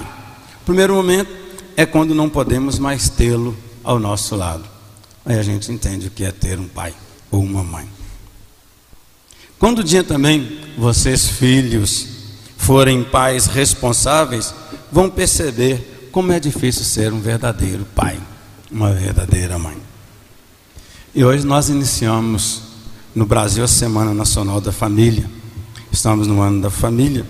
[0.60, 1.32] O primeiro momento
[1.76, 4.71] é quando não podemos mais tê-lo ao nosso lado.
[5.24, 6.94] Aí a gente entende o que é ter um pai
[7.30, 7.86] ou uma mãe.
[9.58, 12.08] Quando dia também vocês, filhos,
[12.56, 14.52] forem pais responsáveis,
[14.90, 18.20] vão perceber como é difícil ser um verdadeiro pai,
[18.70, 19.76] uma verdadeira mãe.
[21.14, 22.62] E hoje nós iniciamos
[23.14, 25.30] no Brasil a Semana Nacional da Família.
[25.92, 27.24] Estamos no ano da família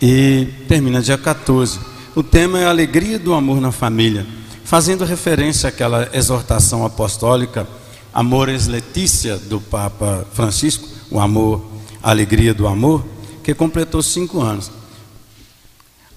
[0.00, 1.78] e termina dia 14.
[2.14, 4.26] O tema é a alegria do amor na família
[4.68, 7.66] fazendo referência àquela exortação apostólica
[8.12, 11.64] Amores Letícia do Papa Francisco, o amor,
[12.02, 13.02] a alegria do amor,
[13.42, 14.70] que completou cinco anos.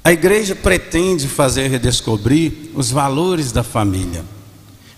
[0.03, 4.25] A igreja pretende fazer redescobrir os valores da família.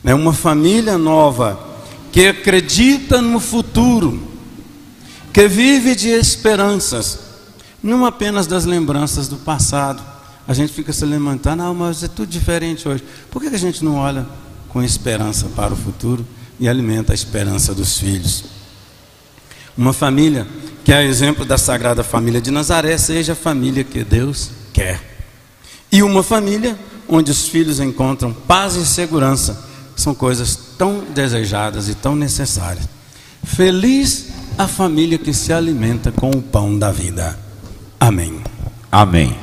[0.04, 0.16] Né?
[0.16, 1.60] Uma família nova
[2.12, 4.20] que acredita no futuro,
[5.32, 7.20] que vive de esperanças,
[7.84, 10.13] não apenas das lembranças do passado
[10.48, 13.04] a gente fica se levantando, ah, mas é tudo diferente hoje.
[13.32, 14.26] Por que a gente não olha
[14.70, 16.26] com esperança para o futuro
[16.60, 18.44] e alimenta a esperança dos filhos?
[19.78, 20.46] Uma família
[20.84, 25.02] que é exemplo da Sagrada Família de Nazaré, seja a família que Deus quer.
[25.92, 26.78] E uma família
[27.08, 29.64] onde os filhos encontram paz e segurança,
[29.96, 32.88] são coisas tão desejadas e tão necessárias.
[33.44, 37.38] Feliz a família que se alimenta com o pão da vida.
[38.00, 38.42] Amém.
[38.92, 39.43] Amém.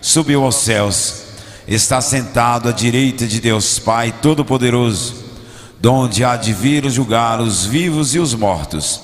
[0.00, 1.22] subiu aos céus,
[1.68, 5.14] está sentado à direita de Deus Pai Todo-Poderoso,
[5.80, 9.00] donde há de vir julgar os vivos e os mortos.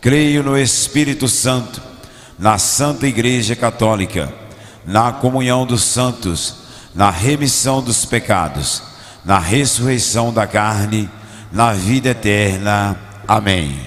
[0.00, 1.80] Creio no Espírito Santo,
[2.38, 4.32] na Santa Igreja Católica,
[4.86, 6.56] na comunhão dos santos,
[6.94, 8.82] na remissão dos pecados,
[9.24, 11.08] na ressurreição da carne,
[11.50, 12.98] na vida eterna.
[13.26, 13.78] Amém.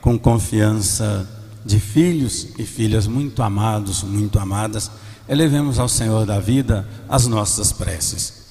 [0.00, 1.26] Com confiança
[1.64, 4.90] de filhos e filhas muito amados, muito amadas,
[5.28, 8.44] elevemos ao Senhor da vida as nossas preces.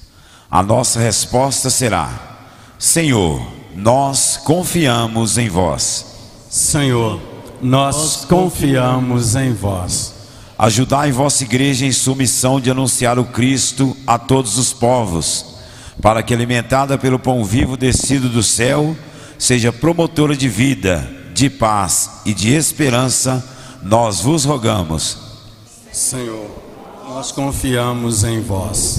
[0.50, 2.38] A nossa resposta será:
[2.78, 3.44] Senhor,
[3.74, 6.06] nós confiamos em vós.
[6.48, 7.20] Senhor,
[7.60, 10.14] nós confiamos em vós.
[10.56, 15.56] Ajudai vossa igreja em sua missão de anunciar o Cristo a todos os povos,
[16.00, 18.96] para que, alimentada pelo pão vivo descido do céu,
[19.36, 23.44] seja promotora de vida, de paz e de esperança,
[23.82, 25.18] nós vos rogamos.
[25.90, 26.63] Senhor,
[27.14, 28.98] nós confiamos em vós.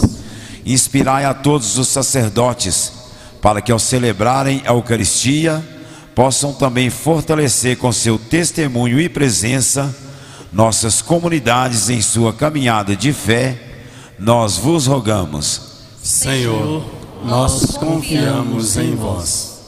[0.66, 2.94] Inspirai a todos os sacerdotes,
[3.42, 5.62] para que, ao celebrarem a Eucaristia,
[6.16, 9.94] possam também fortalecer com seu testemunho e presença
[10.54, 13.62] nossas comunidades em sua caminhada de fé,
[14.18, 15.82] nós vos rogamos.
[16.02, 16.86] Senhor,
[17.22, 19.60] nós confiamos em vós.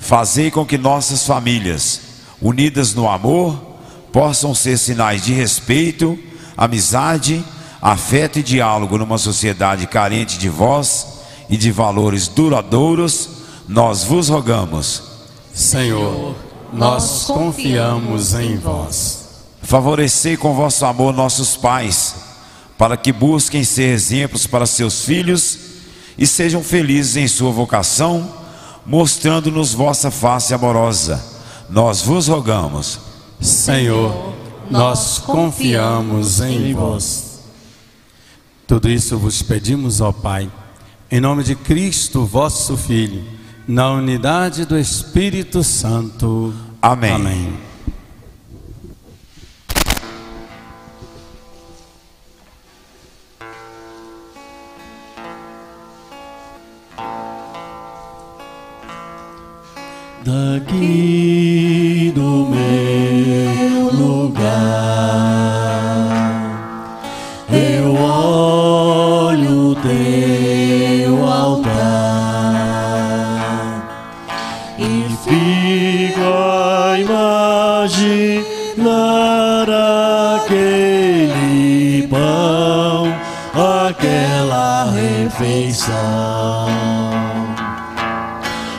[0.00, 2.00] Fazei com que nossas famílias,
[2.42, 3.56] unidas no amor,
[4.12, 6.18] possam ser sinais de respeito,
[6.56, 7.44] amizade,
[7.84, 11.18] afeto e diálogo numa sociedade carente de vós
[11.50, 13.28] e de valores duradouros,
[13.68, 15.02] nós vos rogamos.
[15.52, 16.34] Senhor,
[16.72, 19.28] nós confiamos em vós.
[19.62, 22.14] Favorecei com vosso amor nossos pais,
[22.78, 25.58] para que busquem ser exemplos para seus filhos
[26.16, 28.32] e sejam felizes em sua vocação,
[28.86, 31.22] mostrando-nos vossa face amorosa.
[31.68, 32.98] Nós vos rogamos.
[33.42, 34.32] Senhor,
[34.70, 37.33] nós confiamos em vós.
[38.66, 40.50] Tudo isso vos pedimos, ó Pai,
[41.10, 43.22] em nome de Cristo, vosso Filho,
[43.68, 46.54] na unidade do Espírito Santo.
[46.80, 47.12] Amém.
[47.12, 47.74] Amém.
[60.24, 62.23] daqui do
[85.84, 86.68] refeição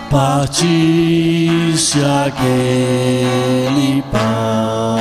[0.10, 4.97] partiste aquele pão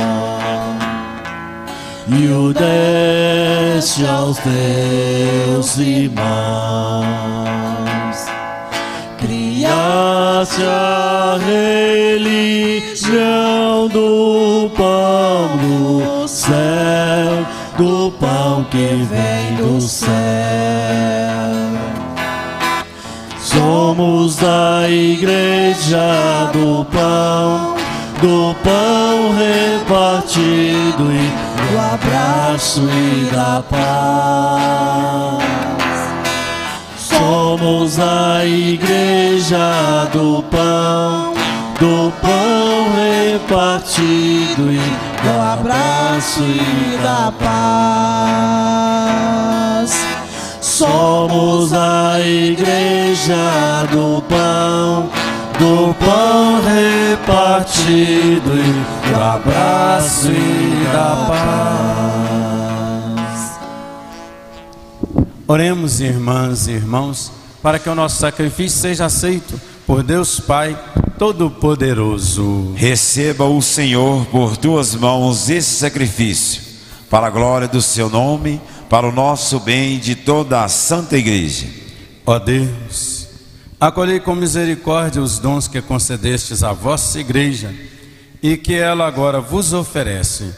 [2.07, 6.25] e o deste aos teus irmãos.
[9.17, 11.39] Criaste a
[12.13, 17.45] religião do pão do céu,
[17.77, 20.84] do pão que vem do céu.
[23.95, 27.77] Somos da igreja do pão,
[28.21, 31.31] do pão repartido e
[31.71, 35.39] do abraço e da paz.
[36.97, 41.33] Somos a igreja do pão,
[41.79, 44.81] do pão repartido e
[45.23, 47.85] do abraço e da paz.
[50.75, 55.09] Somos a igreja do pão,
[55.57, 61.15] do pão repartido e do abraço e da
[63.15, 63.57] paz.
[65.47, 67.31] Oremos, irmãs e irmãos,
[67.63, 69.57] para que o nosso sacrifício seja aceito
[69.87, 70.77] por Deus Pai
[71.17, 72.73] Todo-Poderoso.
[72.75, 76.61] Receba o Senhor por tuas mãos esse sacrifício,
[77.09, 78.59] para a glória do seu nome,
[78.89, 81.67] para o nosso bem e de toda a Santa Igreja.
[82.25, 83.27] Ó Deus,
[83.79, 87.73] acolhei com misericórdia os dons que concedestes à vossa igreja
[88.41, 90.53] e que ela agora vos oferece.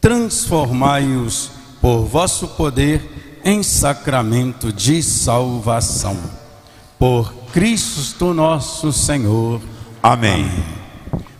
[0.00, 1.50] Transformai-os
[1.80, 6.16] por vosso poder em sacramento de salvação.
[6.98, 9.60] Por Cristo nosso Senhor.
[10.02, 10.48] Amém.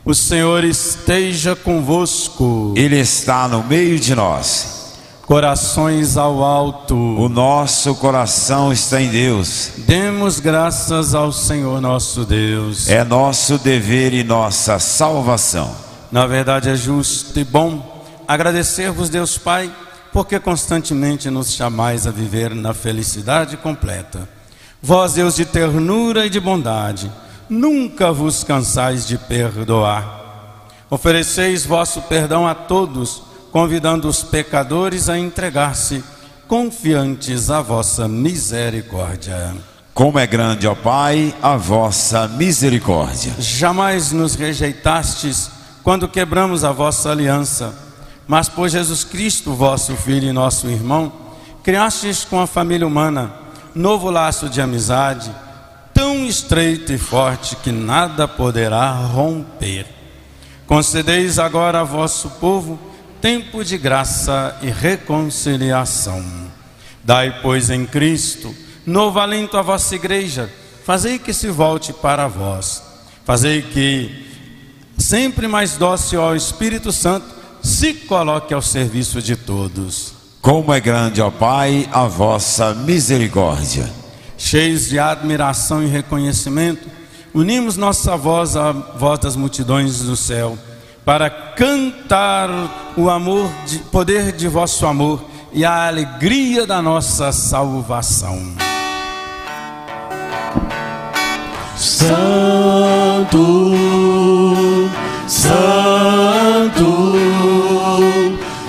[0.04, 2.74] O Senhor esteja convosco.
[2.76, 4.81] Ele está no meio de nós.
[5.32, 6.94] Corações ao alto.
[6.94, 9.70] O nosso coração está em Deus.
[9.78, 12.86] Demos graças ao Senhor nosso Deus.
[12.86, 15.74] É nosso dever e nossa salvação.
[16.12, 19.74] Na verdade, é justo e bom agradecer-vos, Deus Pai,
[20.12, 24.28] porque constantemente nos chamais a viver na felicidade completa.
[24.82, 27.10] Vós, Deus de ternura e de bondade,
[27.48, 30.66] nunca vos cansais de perdoar.
[30.90, 36.02] Ofereceis vosso perdão a todos, convidando os pecadores a entregar-se
[36.48, 39.54] confiantes à vossa misericórdia.
[39.94, 43.34] Como é grande, ó Pai, a vossa misericórdia.
[43.38, 45.50] Jamais nos rejeitastes
[45.84, 47.74] quando quebramos a vossa aliança,
[48.26, 51.12] mas por Jesus Cristo, vosso Filho e nosso irmão,
[51.62, 53.42] criastes com a família humana
[53.74, 55.34] novo laço de amizade,
[55.94, 59.86] tão estreito e forte que nada poderá romper.
[60.66, 62.78] Concedeis agora a vosso povo
[63.22, 66.24] tempo de graça e reconciliação.
[67.04, 68.52] Dai, pois, em Cristo
[68.84, 70.52] novo alento à vossa igreja,
[70.84, 72.82] fazei que se volte para vós,
[73.24, 74.26] fazei que,
[74.98, 77.24] sempre mais dócil ao Espírito Santo,
[77.62, 80.14] se coloque ao serviço de todos.
[80.40, 83.88] Como é grande, ó Pai, a vossa misericórdia.
[84.36, 86.88] Cheios de admiração e reconhecimento,
[87.32, 90.58] unimos nossa voz à voz das multidões do céu
[91.04, 98.40] para cantar o amor, de, poder de vosso amor e a alegria da nossa salvação.
[101.76, 103.38] Santo,
[105.26, 107.12] Santo,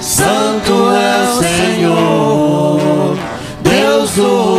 [0.02, 3.18] Santo é o Senhor,
[3.62, 4.53] Deus do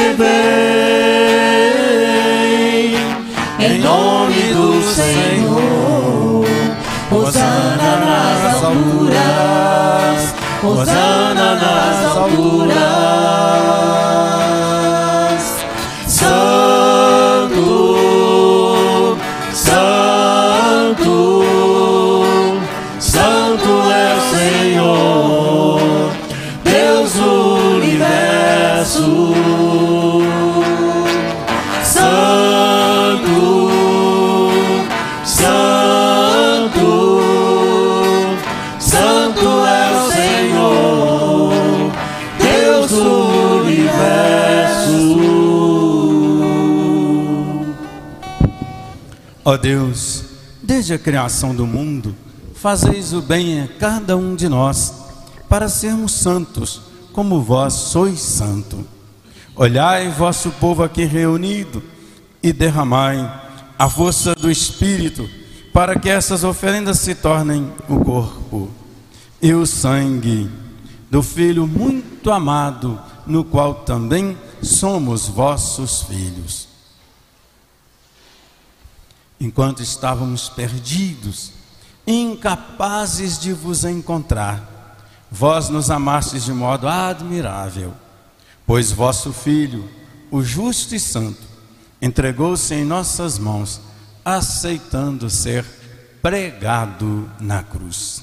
[0.00, 0.59] Bendito que
[49.50, 50.22] Ó Deus,
[50.62, 52.14] desde a criação do mundo,
[52.54, 54.94] fazeis o bem a cada um de nós,
[55.48, 56.80] para sermos santos,
[57.12, 58.86] como vós sois santo.
[59.56, 61.82] Olhai vosso povo aqui reunido
[62.40, 63.28] e derramai
[63.76, 65.28] a força do Espírito,
[65.72, 68.70] para que essas oferendas se tornem o corpo
[69.42, 70.48] e o sangue
[71.10, 76.69] do Filho muito amado, no qual também somos vossos filhos
[79.40, 81.52] enquanto estávamos perdidos,
[82.06, 84.98] incapazes de vos encontrar,
[85.30, 87.94] vós nos amastes de modo admirável,
[88.66, 89.88] pois vosso Filho,
[90.30, 91.40] o justo e santo,
[92.02, 93.80] entregou-se em nossas mãos,
[94.24, 95.64] aceitando ser
[96.20, 98.22] pregado na cruz.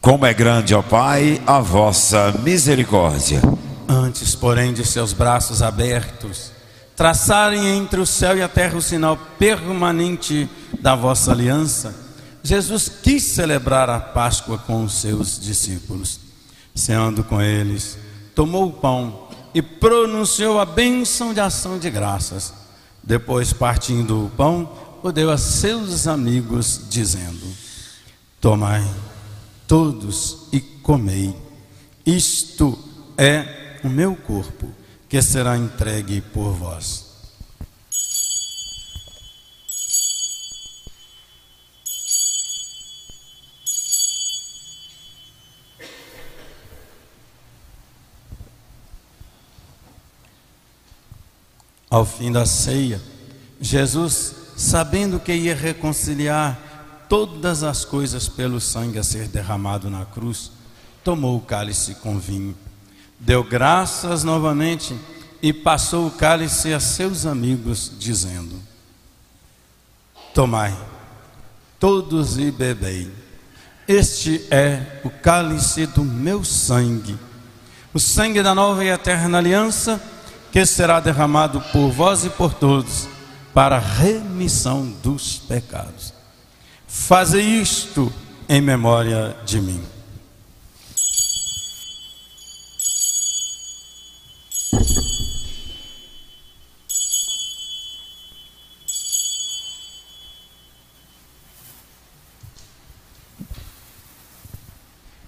[0.00, 3.40] Como é grande, ó Pai, a vossa misericórdia.
[3.88, 6.52] Antes, porém, de seus braços abertos,
[6.96, 10.48] traçarem entre o céu e a terra o sinal permanente
[10.80, 11.94] da vossa aliança,
[12.42, 16.20] Jesus quis celebrar a Páscoa com os seus discípulos.
[16.74, 17.98] Ceando com eles,
[18.34, 22.52] tomou o pão e pronunciou a bênção de ação de graças.
[23.02, 24.70] Depois, partindo o pão,
[25.02, 27.46] o deu a seus amigos, dizendo:
[28.40, 28.86] Tomai
[29.66, 31.34] todos e comei.
[32.04, 32.78] Isto
[33.16, 34.70] é o meu corpo
[35.08, 37.06] que será entregue por vós.
[51.88, 53.00] Ao fim da ceia,
[53.60, 60.50] Jesus, sabendo que ia reconciliar todas as coisas pelo sangue a ser derramado na cruz,
[61.04, 62.56] tomou o cálice com vinho
[63.18, 64.94] Deu graças novamente
[65.42, 68.60] e passou o cálice a seus amigos, dizendo:
[70.34, 70.76] Tomai,
[71.80, 73.10] todos e bebei.
[73.88, 77.16] Este é o cálice do meu sangue,
[77.94, 80.02] o sangue da nova e eterna aliança,
[80.50, 83.08] que será derramado por vós e por todos,
[83.54, 86.12] para a remissão dos pecados.
[86.86, 88.12] Faze isto
[88.48, 89.95] em memória de mim.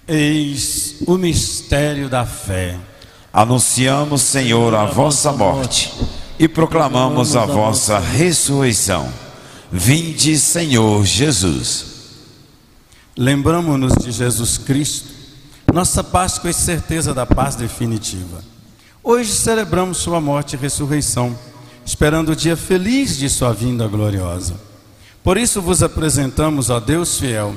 [0.09, 2.79] Eis o mistério da fé.
[3.31, 5.93] Anunciamos, Senhor, a vossa morte
[6.39, 9.13] e proclamamos a vossa ressurreição.
[9.71, 11.85] Vinde, Senhor Jesus.
[13.15, 15.11] Lembramos-nos de Jesus Cristo,
[15.75, 18.43] nossa Páscoa e certeza da paz definitiva.
[19.05, 21.39] Hoje celebramos Sua morte e ressurreição,
[21.85, 24.55] esperando o dia feliz de Sua vinda gloriosa.
[25.23, 27.55] Por isso vos apresentamos, ó Deus fiel,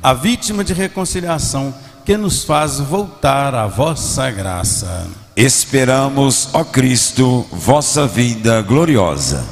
[0.00, 1.74] a vítima de reconciliação
[2.08, 5.06] que nos faz voltar à vossa graça.
[5.36, 9.46] Esperamos, ó Cristo, vossa vinda gloriosa.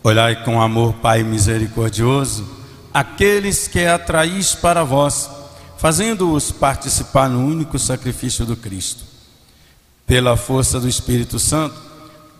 [0.00, 2.46] Olhai com amor, Pai misericordioso,
[2.92, 5.28] aqueles que atraís para vós,
[5.76, 9.02] fazendo-os participar no único sacrifício do Cristo.
[10.06, 11.74] Pela força do Espírito Santo,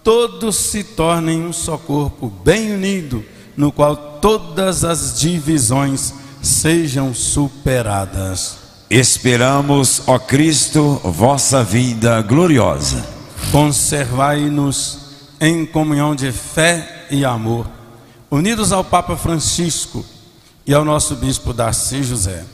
[0.05, 3.25] todos se tornem um só corpo bem unido,
[3.57, 8.63] no qual todas as divisões sejam superadas.
[8.97, 13.05] Esperamos, ó Cristo, vossa vinda gloriosa.
[13.51, 15.01] Conservai-nos
[15.41, 17.67] em comunhão de fé e amor,
[18.31, 20.07] unidos ao Papa Francisco
[20.65, 22.45] e ao nosso bispo Darcy José.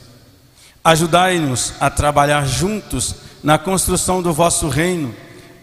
[0.83, 3.13] Ajudai-nos a trabalhar juntos
[3.43, 5.13] na construção do vosso reino,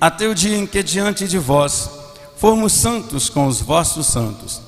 [0.01, 1.91] até o dia em que diante de vós
[2.37, 4.63] formos santos com os vossos santos,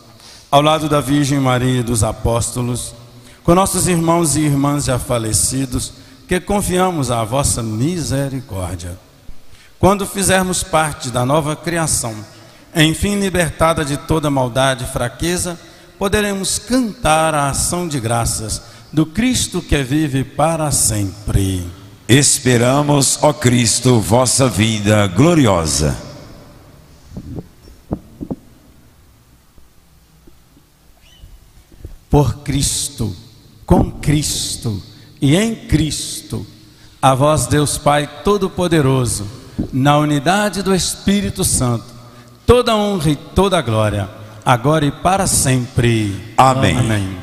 [0.51, 2.99] ao lado da Virgem Maria e dos apóstolos,
[3.43, 5.93] com nossos irmãos e irmãs já falecidos,
[6.29, 8.99] que confiamos à vossa misericórdia.
[9.79, 12.15] Quando fizermos parte da nova criação,
[12.77, 15.59] enfim libertada de toda maldade e fraqueza,
[15.99, 18.63] poderemos cantar a ação de graças
[18.93, 21.67] do Cristo que vive para sempre.
[22.09, 25.97] Esperamos, ó Cristo, vossa vinda gloriosa.
[32.11, 33.15] Por Cristo,
[33.71, 34.83] com Cristo
[35.23, 36.45] e em Cristo,
[37.01, 39.25] a vós, Deus Pai Todo-Poderoso,
[39.73, 41.85] na unidade do Espírito Santo,
[42.45, 44.09] toda honra e toda glória,
[44.45, 46.35] agora e para sempre.
[46.37, 46.77] Amém.
[46.77, 47.17] Amém.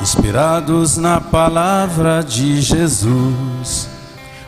[0.00, 3.86] Inspirados na palavra de Jesus,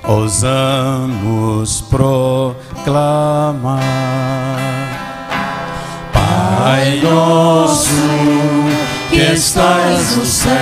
[0.02, 3.82] ousamos proclamar.
[6.10, 7.92] Pai nosso
[9.12, 10.54] que estás no céu,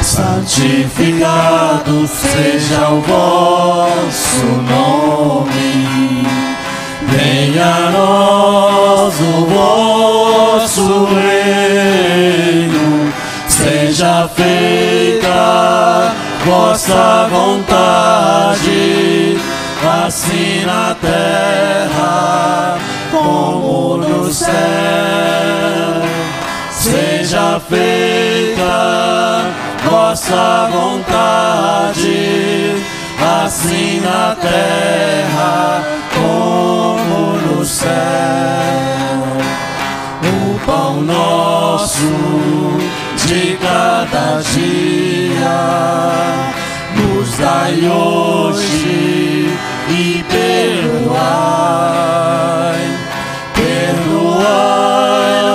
[0.00, 6.24] santificado seja o vosso nome.
[7.02, 13.12] Venha a nós o vosso reino,
[13.48, 16.14] seja feita
[16.46, 19.36] vossa vontade,
[20.06, 22.78] assim na terra
[23.10, 25.57] como no céu.
[26.80, 29.50] Seja feita
[29.84, 32.76] vossa vontade,
[33.20, 35.82] assim na terra
[36.14, 37.90] como no céu.
[40.22, 42.78] O pão nosso
[43.26, 45.58] de cada dia
[46.94, 49.52] nos dai hoje
[49.90, 51.18] e perdoai,
[53.52, 55.47] perdoai-nos as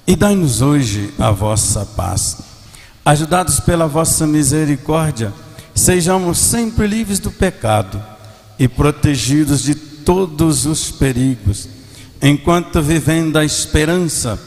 [0.07, 2.52] e dai-nos hoje a vossa paz.
[3.05, 5.33] Ajudados pela vossa misericórdia,
[5.75, 8.01] sejamos sempre livres do pecado
[8.59, 11.69] e protegidos de todos os perigos,
[12.21, 14.39] enquanto vivendo a esperança,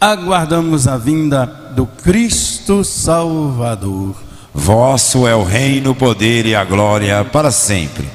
[0.00, 1.46] aguardamos a vinda
[1.76, 4.16] do Cristo Salvador.
[4.52, 8.10] Vosso é o reino, o poder e a glória para sempre.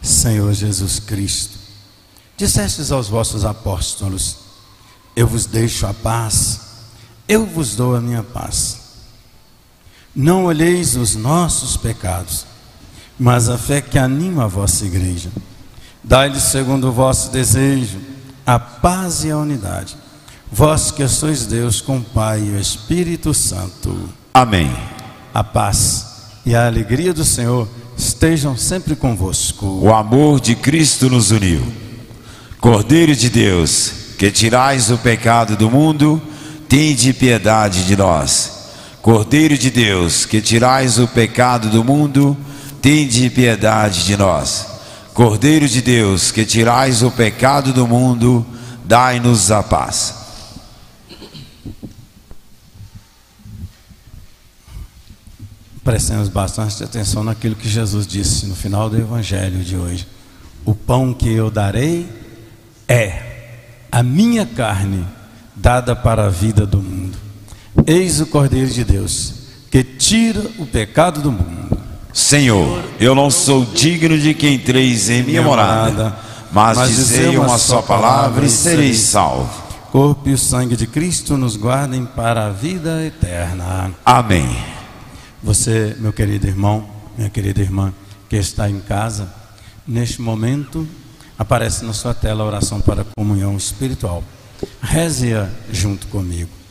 [0.00, 1.58] Senhor Jesus Cristo,
[2.34, 4.38] dissestes aos vossos apóstolos:
[5.14, 6.60] Eu vos deixo a paz,
[7.28, 8.81] eu vos dou a minha paz.
[10.14, 12.44] Não olheis os nossos pecados,
[13.18, 15.30] mas a fé que anima a vossa igreja.
[16.04, 17.98] Dai-lhes, segundo o vosso desejo,
[18.44, 19.96] a paz e a unidade.
[20.50, 24.10] Vós que sois Deus com o Pai e o Espírito Santo.
[24.34, 24.70] Amém.
[25.32, 26.06] A paz
[26.44, 29.64] e a alegria do Senhor estejam sempre convosco.
[29.64, 31.62] O amor de Cristo nos uniu.
[32.60, 36.20] Cordeiro de Deus, que tirais o pecado do mundo,
[36.68, 38.61] tende piedade de nós.
[39.02, 42.36] Cordeiro de Deus, que tirais o pecado do mundo,
[42.80, 44.68] tende piedade de nós.
[45.12, 48.46] Cordeiro de Deus, que tirais o pecado do mundo,
[48.84, 50.14] dai-nos a paz.
[55.82, 60.06] Prestemos bastante atenção naquilo que Jesus disse no final do Evangelho de hoje.
[60.64, 62.08] O pão que eu darei
[62.86, 63.50] é
[63.90, 65.04] a minha carne
[65.56, 67.21] dada para a vida do mundo.
[67.86, 71.78] Eis o Cordeiro de Deus que tira o pecado do mundo.
[72.12, 76.14] Senhor, eu não sou digno de que entreis em minha morada,
[76.52, 79.62] mas, mas dizei uma só palavra e serei salvo.
[79.90, 83.90] Corpo e o sangue de Cristo nos guardem para a vida eterna.
[84.04, 84.46] Amém.
[85.42, 87.94] Você, meu querido irmão, minha querida irmã,
[88.28, 89.32] que está em casa,
[89.88, 90.86] neste momento
[91.38, 94.22] aparece na sua tela a oração para a comunhão espiritual.
[94.82, 96.61] Reze-a junto comigo.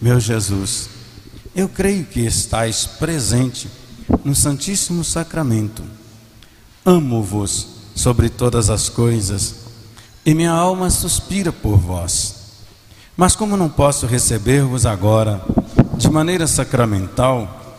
[0.00, 0.88] Meu Jesus,
[1.54, 3.68] eu creio que estais presente
[4.24, 5.82] no Santíssimo Sacramento.
[6.86, 9.56] Amo-vos sobre todas as coisas
[10.24, 12.36] e minha alma suspira por vós.
[13.14, 15.44] Mas como não posso receber-vos agora
[15.98, 17.78] de maneira sacramental,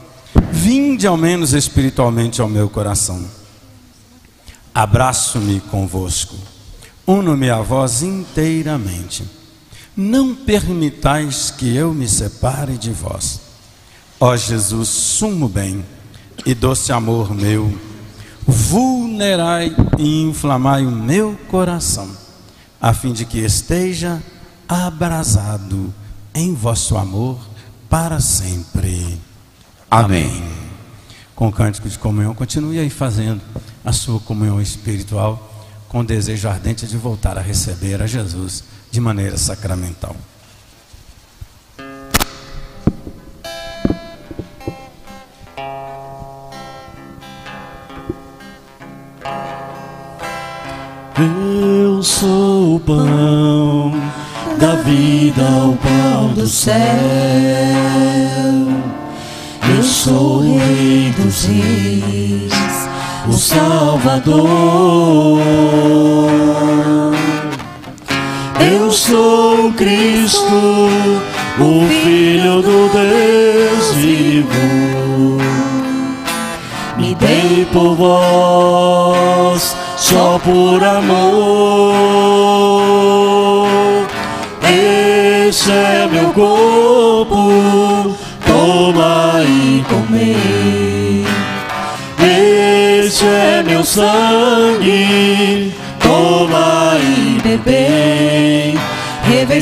[0.51, 3.25] vinde ao menos espiritualmente ao meu coração.
[4.75, 6.35] Abraço-me convosco,
[7.07, 9.40] uno-me a vós inteiramente.
[9.95, 13.41] Não permitais que eu me separe de vós.
[14.19, 15.83] Ó Jesus, sumo bem
[16.45, 17.77] e doce amor meu,
[18.47, 22.09] vulnerai e inflamai o meu coração,
[22.79, 24.21] a fim de que esteja
[24.67, 25.93] abrasado
[26.33, 27.39] em vosso amor
[27.89, 29.19] para sempre.
[29.89, 30.25] Amém.
[30.25, 30.43] Amém.
[31.35, 33.41] Com o cântico de comunhão, continue aí fazendo
[33.83, 35.49] a sua comunhão espiritual
[35.89, 40.15] com o desejo ardente de voltar a receber a Jesus de maneira sacramental.
[51.17, 53.93] Eu sou o pão
[54.59, 56.75] da vida, o pão do céu.
[59.77, 62.89] Eu sou o Rei dos Reis,
[63.27, 64.41] o Salvador.
[68.91, 70.89] Eu sou Cristo,
[71.57, 75.37] o Filho do Deus vivo.
[76.97, 81.21] Me dei por vós só por amor.
[85.47, 88.13] Este é meu corpo,
[88.45, 91.25] toma e comer.
[93.05, 95.70] Este é meu sangue,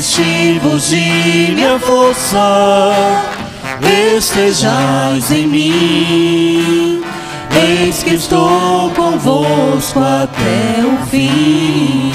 [0.00, 2.90] Revesti-vos de minha força,
[4.16, 7.02] estejais em mim.
[7.54, 12.10] Eis que estou convosco até o fim.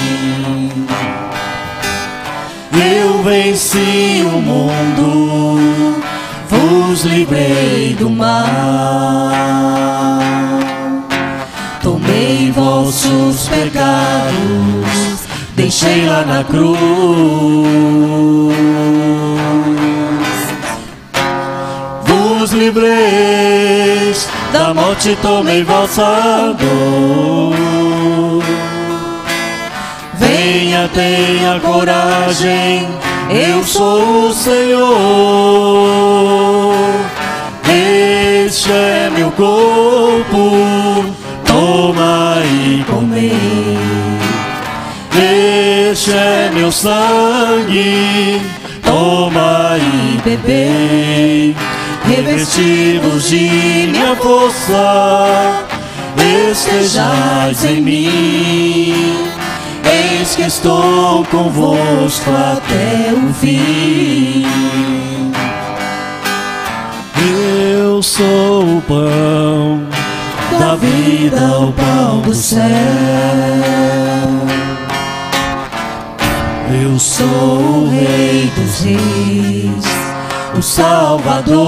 [2.72, 6.02] Eu venci o mundo,
[6.48, 9.30] vos livrei do mal.
[11.84, 15.15] Tomei vossos pecados,
[15.56, 16.78] deixei lá na cruz.
[22.04, 23.76] Vos livrei
[24.52, 28.42] da morte tomei vossa dor.
[30.14, 32.88] Venha, tenha coragem,
[33.30, 34.86] eu sou o Senhor.
[38.46, 41.14] Este é meu corpo,
[45.98, 48.38] Este é meu sangue,
[48.84, 51.56] toma e bebei.
[52.04, 55.64] Revestivos de minha força,
[56.50, 59.26] estejais em mim.
[60.20, 64.44] Eis que estou convosco até o fim.
[67.80, 69.80] Eu sou o pão
[70.60, 73.95] da vida, o pão do céu.
[76.96, 79.84] Eu sou o Rei dos Reis,
[80.56, 81.58] o Salvador.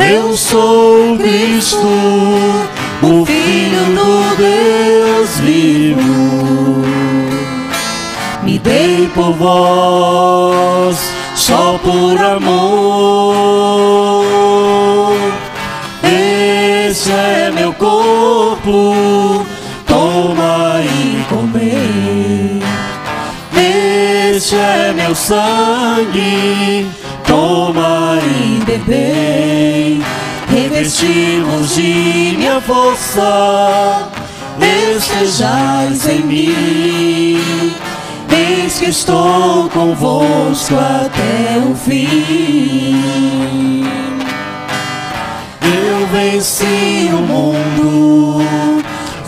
[0.00, 1.86] Eu sou o Cristo,
[3.02, 6.82] o Filho do Deus vivo.
[8.42, 10.98] Me dei por vós,
[11.36, 13.61] só por amor.
[24.54, 26.86] É meu sangue,
[27.26, 30.02] toma e bebei.
[30.46, 34.10] Revestimos de minha força,
[34.94, 37.74] estejais em mim.
[38.30, 43.02] Eis que estou convosco até o fim.
[45.62, 48.44] Eu venci o mundo,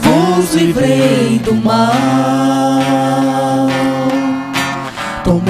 [0.03, 2.85] vos livrei do mal.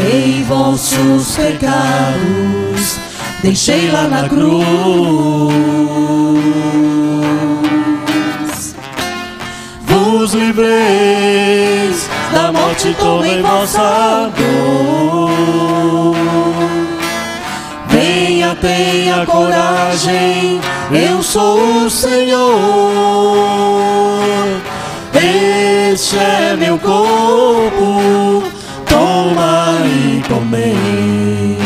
[0.04, 2.98] Tomei vossos pecados,
[3.42, 4.66] deixei lá na cruz.
[9.86, 11.90] Vos livrei
[12.34, 16.14] da morte, tomei vossa dor.
[17.88, 20.60] Venha, tenha coragem,
[20.92, 22.44] eu sou o Senhor.
[25.94, 28.42] Este é meu corpo,
[30.28, 31.58] toma comei.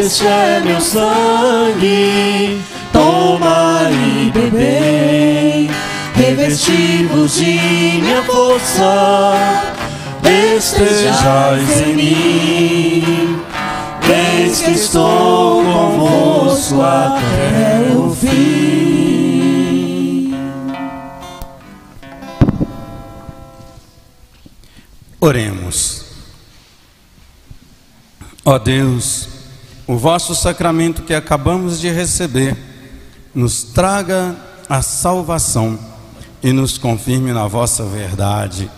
[0.00, 2.60] Este é meu sangue,
[2.92, 5.70] toma e bebei.
[6.14, 9.34] Revestivos de minha força,
[10.22, 13.40] estejais em mim.
[14.44, 18.74] Eis que estou convosco até o fim.
[25.20, 25.53] Oremos.
[28.44, 29.28] Ó Deus,
[29.86, 32.56] o vosso sacramento que acabamos de receber
[33.34, 34.36] nos traga
[34.68, 35.78] a salvação
[36.42, 38.70] e nos confirme na vossa verdade.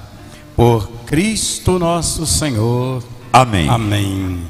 [0.54, 3.02] Por Cristo nosso Senhor.
[3.32, 3.68] Amém.
[3.68, 4.46] Amém.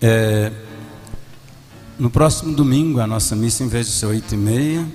[0.00, 0.52] É,
[1.98, 4.86] no próximo domingo, a nossa missa, em vez de ser oito e meia,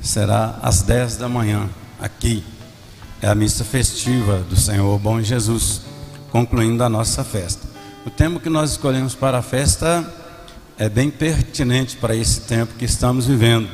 [0.00, 1.68] será às dez da manhã,
[2.00, 2.44] aqui.
[3.22, 5.80] É a missa festiva do Senhor Bom Jesus,
[6.30, 7.63] concluindo a nossa festa.
[8.06, 10.04] O tema que nós escolhemos para a festa
[10.76, 13.66] é bem pertinente para esse tempo que estamos vivendo.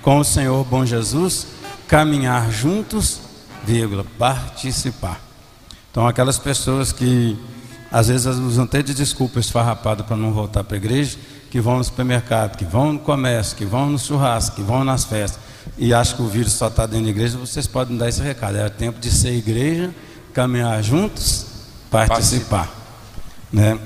[0.00, 1.48] Com o Senhor Bom Jesus,
[1.86, 3.20] caminhar juntos,
[3.62, 5.20] vírgula, participar.
[5.90, 7.38] Então, aquelas pessoas que
[7.92, 11.18] às vezes usam até de desculpa esfarrapada para não voltar para a igreja,
[11.50, 15.04] que vão no supermercado, que vão no comércio, que vão no churrasco, que vão nas
[15.04, 15.38] festas,
[15.76, 18.56] e acham que o vírus só está dentro da igreja, vocês podem dar esse recado.
[18.56, 19.94] É tempo de ser igreja,
[20.32, 21.46] caminhar juntos,
[21.90, 22.83] participar.
[23.54, 23.78] Né?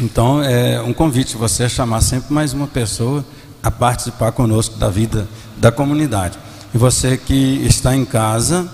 [0.00, 3.22] Então, é um convite você a chamar sempre mais uma pessoa
[3.62, 5.28] a participar conosco da vida
[5.58, 6.38] da comunidade.
[6.74, 8.66] E você que está em casa,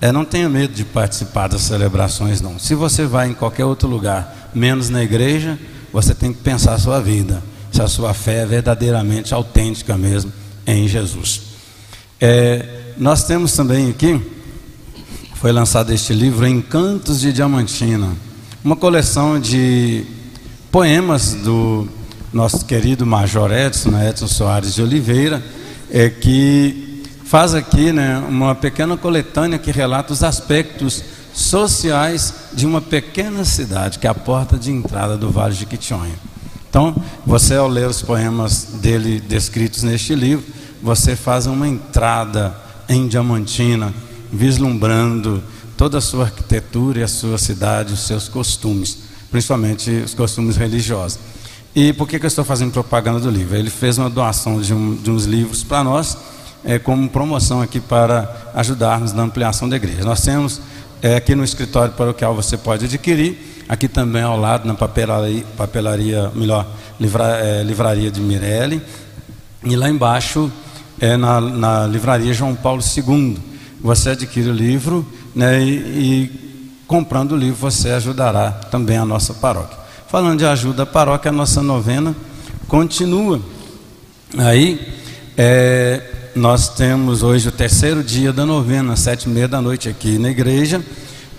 [0.00, 2.58] é, não tenha medo de participar das celebrações, não.
[2.58, 5.58] Se você vai em qualquer outro lugar, menos na igreja,
[5.92, 10.32] você tem que pensar a sua vida, se a sua fé é verdadeiramente autêntica mesmo
[10.66, 11.42] em Jesus.
[12.18, 14.18] É, nós temos também aqui,
[15.34, 18.08] foi lançado este livro, Encantos de Diamantina,
[18.62, 20.04] uma coleção de
[20.70, 21.88] poemas do
[22.32, 25.42] nosso querido Major Edson, né, Edson Soares de Oliveira,
[25.90, 31.02] é, que faz aqui né, uma pequena coletânea que relata os aspectos
[31.32, 36.14] sociais de uma pequena cidade, que é a porta de entrada do Vale de Quitionha.
[36.68, 36.94] Então,
[37.26, 40.44] você ao ler os poemas dele descritos neste livro,
[40.82, 42.54] você faz uma entrada
[42.88, 43.92] em Diamantina,
[44.30, 45.42] vislumbrando
[45.80, 48.98] toda a sua arquitetura e a sua cidade, os seus costumes,
[49.30, 51.18] principalmente os costumes religiosos.
[51.74, 53.56] E por que, que eu estou fazendo propaganda do livro?
[53.56, 56.18] Ele fez uma doação de, um, de uns livros para nós,
[56.66, 60.04] é, como promoção aqui para ajudarmos na ampliação da igreja.
[60.04, 60.60] Nós temos
[61.00, 66.30] é, aqui no escritório paroquial você pode adquirir, aqui também ao lado na papelaria, papelaria
[66.34, 66.66] melhor,
[67.00, 68.82] livra, é, livraria de Mirelle,
[69.64, 70.52] e lá embaixo
[71.00, 73.38] é na, na livraria João Paulo II.
[73.80, 79.32] você adquire o livro né, e, e comprando o livro você ajudará também a nossa
[79.32, 79.78] paróquia.
[80.06, 82.14] Falando de ajuda à paróquia, a nossa novena
[82.68, 83.40] continua.
[84.36, 84.92] Aí,
[85.38, 86.02] é,
[86.36, 90.28] nós temos hoje o terceiro dia da novena, sete e meia da noite aqui na
[90.28, 90.84] igreja,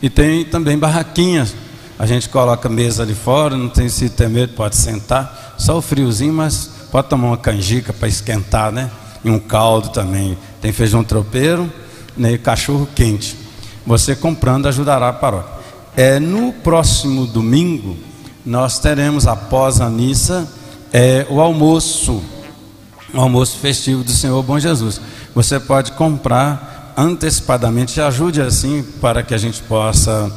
[0.01, 1.53] e tem também barraquinhas.
[1.99, 5.81] A gente coloca mesa ali fora, não tem se ter medo, pode sentar, só o
[5.81, 8.89] friozinho, mas pode tomar uma canjica para esquentar, né?
[9.23, 10.35] E um caldo também.
[10.59, 11.71] Tem feijão tropeiro
[12.17, 12.31] né?
[12.31, 13.40] e cachorro quente.
[13.85, 15.61] Você comprando ajudará a paróquia.
[15.95, 17.97] É, no próximo domingo,
[18.45, 20.47] nós teremos, após a missa,
[20.93, 22.21] é, o almoço
[23.13, 25.01] o almoço festivo do Senhor Bom Jesus.
[25.35, 30.31] Você pode comprar antecipadamente, ajude assim para que a gente possa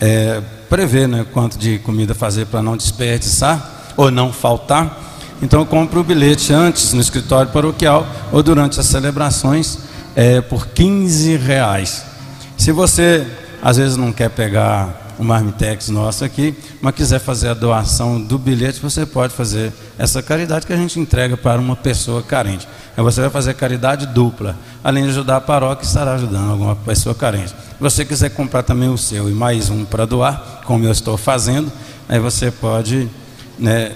[0.00, 5.04] é, prever né, quanto de comida fazer para não desperdiçar ou não faltar.
[5.40, 9.78] Então compre o bilhete antes no escritório paroquial ou durante as celebrações
[10.14, 12.04] é, por 15 reais.
[12.56, 13.26] Se você
[13.62, 18.38] às vezes não quer pegar o Marmitex nosso aqui, mas quiser fazer a doação do
[18.38, 22.68] bilhete, você pode fazer essa caridade que a gente entrega para uma pessoa carente.
[22.96, 24.56] Aí você vai fazer caridade dupla.
[24.84, 27.48] Além de ajudar a paróquia, estará ajudando alguma pessoa carente.
[27.48, 31.16] Se você quiser comprar também o seu e mais um para doar, como eu estou
[31.16, 31.72] fazendo,
[32.08, 33.08] aí você pode
[33.58, 33.92] né,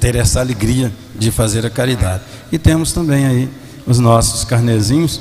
[0.00, 2.22] ter essa alegria de fazer a caridade.
[2.50, 3.48] E temos também aí
[3.86, 5.20] os nossos carnezinhos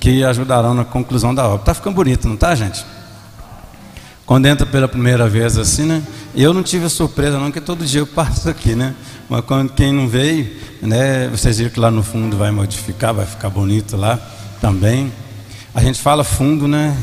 [0.00, 1.60] que ajudarão na conclusão da obra.
[1.60, 2.84] Está ficando bonito, não está, gente?
[4.24, 6.02] Quando entra pela primeira vez assim, né?
[6.34, 8.94] Eu não tive a surpresa não, que todo dia eu passo aqui, né?
[9.28, 10.50] Mas quando quem não veio,
[10.82, 11.28] né?
[11.28, 14.18] Vocês viram que lá no fundo vai modificar, vai ficar bonito lá
[14.60, 15.12] também.
[15.74, 16.96] A gente fala fundo, né?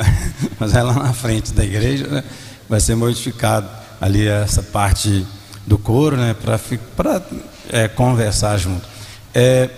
[0.58, 2.24] Mas é lá na frente da igreja, né?
[2.68, 3.68] Vai ser modificado
[4.00, 5.26] ali essa parte
[5.66, 6.34] do coro, né?
[6.34, 7.20] Para
[7.70, 8.86] é, conversar junto.
[9.34, 9.68] É,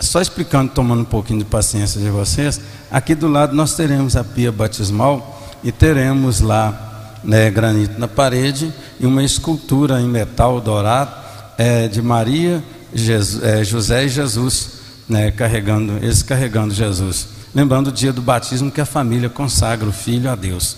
[0.00, 4.24] só explicando, tomando um pouquinho de paciência de vocês, aqui do lado nós teremos a
[4.24, 11.12] pia batismal e teremos lá né, granito na parede e uma escultura em metal dourado
[11.56, 12.62] é, de Maria,
[12.94, 14.70] Jesus, é, José e Jesus,
[15.08, 17.28] né, carregando, eles carregando Jesus.
[17.54, 20.76] Lembrando o dia do batismo que a família consagra o filho a Deus.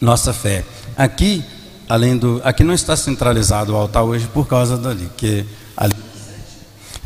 [0.00, 0.64] Nossa fé.
[0.96, 1.42] Aqui,
[1.88, 5.46] além do, aqui não está centralizado o altar hoje por causa dali, que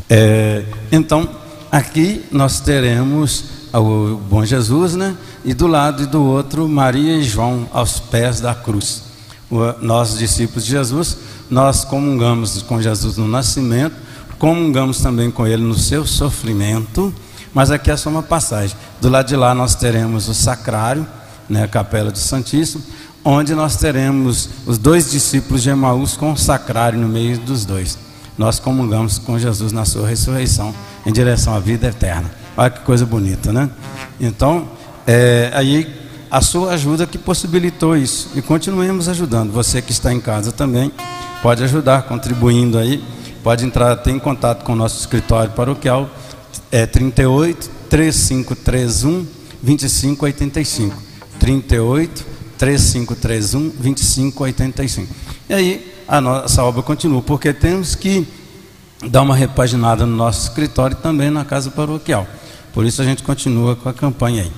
[0.09, 1.29] é, então
[1.71, 5.15] aqui nós teremos o bom Jesus, né?
[5.43, 9.03] e do lado e do outro Maria e João aos pés da cruz.
[9.81, 11.17] Nós, discípulos de Jesus,
[11.49, 13.95] nós comungamos com Jesus no nascimento,
[14.37, 17.13] comungamos também com ele no seu sofrimento,
[17.53, 18.75] mas aqui é só uma passagem.
[19.01, 21.05] Do lado de lá nós teremos o sacrário,
[21.49, 22.83] né, a capela do Santíssimo,
[23.23, 27.97] onde nós teremos os dois discípulos de Emaús com o sacrário no meio dos dois.
[28.39, 30.73] Nós comungamos com Jesus na sua ressurreição
[31.05, 32.31] em direção à vida eterna.
[32.55, 33.69] Olha que coisa bonita, né?
[34.17, 34.65] Então,
[35.05, 35.93] é, aí
[36.31, 38.29] a sua ajuda que possibilitou isso.
[38.35, 39.51] E continuemos ajudando.
[39.51, 40.89] Você que está em casa também
[41.43, 43.03] pode ajudar, contribuindo aí.
[43.43, 46.09] Pode entrar, ter em contato com o nosso escritório paroquial.
[46.71, 49.27] É 38 3531
[49.61, 50.95] 2585.
[51.41, 52.25] 38
[52.57, 55.13] 3531 2585.
[55.49, 58.27] E aí a nossa obra continua, porque temos que
[59.07, 62.27] dar uma repaginada no nosso escritório e também na casa paroquial.
[62.73, 64.51] Por isso a gente continua com a campanha aí.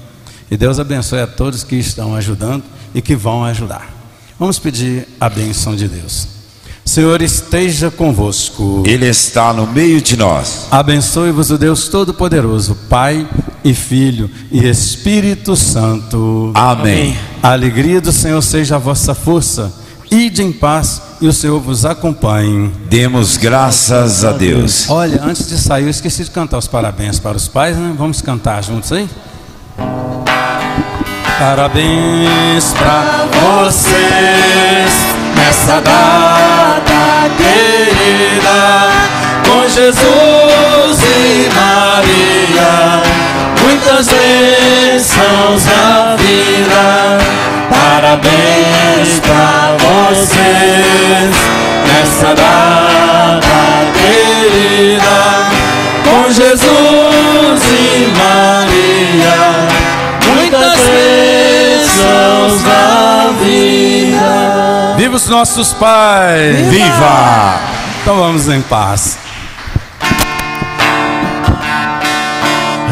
[0.50, 2.64] E Deus abençoe a todos que estão ajudando
[2.96, 3.90] e que vão ajudar.
[4.40, 6.28] Vamos pedir a benção de Deus.
[6.84, 8.84] Senhor esteja convosco.
[8.86, 10.68] Ele está no meio de nós.
[10.72, 13.28] Abençoe-vos o Deus Todo-Poderoso, Pai
[13.64, 16.52] e Filho e Espírito Santo.
[16.54, 17.16] Amém.
[17.42, 19.72] A alegria do Senhor seja a vossa força.
[20.12, 22.70] Ide em paz e o Senhor vos acompanhe.
[22.90, 24.90] Demos graças a Deus.
[24.90, 27.96] Olha, antes de sair, eu esqueci de cantar os parabéns para os pais, né?
[27.98, 29.10] Vamos cantar juntos aí?
[31.40, 33.26] Parabéns pra
[33.64, 34.92] vocês
[35.34, 38.92] nessa data querida
[39.52, 43.04] com Jesus e Maria.
[43.62, 47.18] Muitas bênçãos na vida.
[47.70, 51.36] Parabéns pra vocês
[51.88, 53.42] nessa data
[53.94, 55.20] querida
[56.06, 58.72] com Jesus e Maria
[60.34, 64.96] muitas bênçãos na vida.
[64.98, 66.56] Viva os nossos pais!
[66.68, 66.86] Viva!
[66.86, 67.60] Viva!
[68.02, 69.21] Então vamos em paz.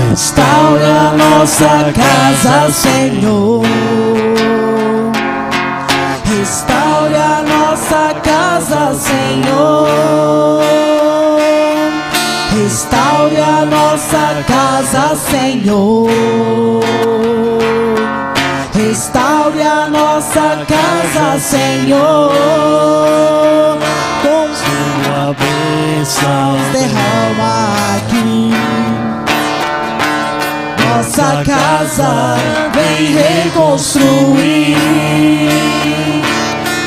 [0.09, 3.63] Restaura nossa casa, Senhor.
[6.25, 10.29] Restaure a nossa casa, Senhor
[12.61, 16.09] Restaure a nossa casa, Senhor.
[18.73, 22.31] Restaure a nossa casa, Senhor.
[24.21, 29.08] Com Sua bênção derrama aqui.
[30.95, 32.35] Nossa casa
[32.73, 34.77] vem reconstruir.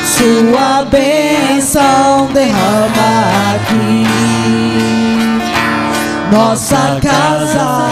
[0.05, 4.05] Sua bênção derrama aqui.
[6.31, 7.83] Nossa casa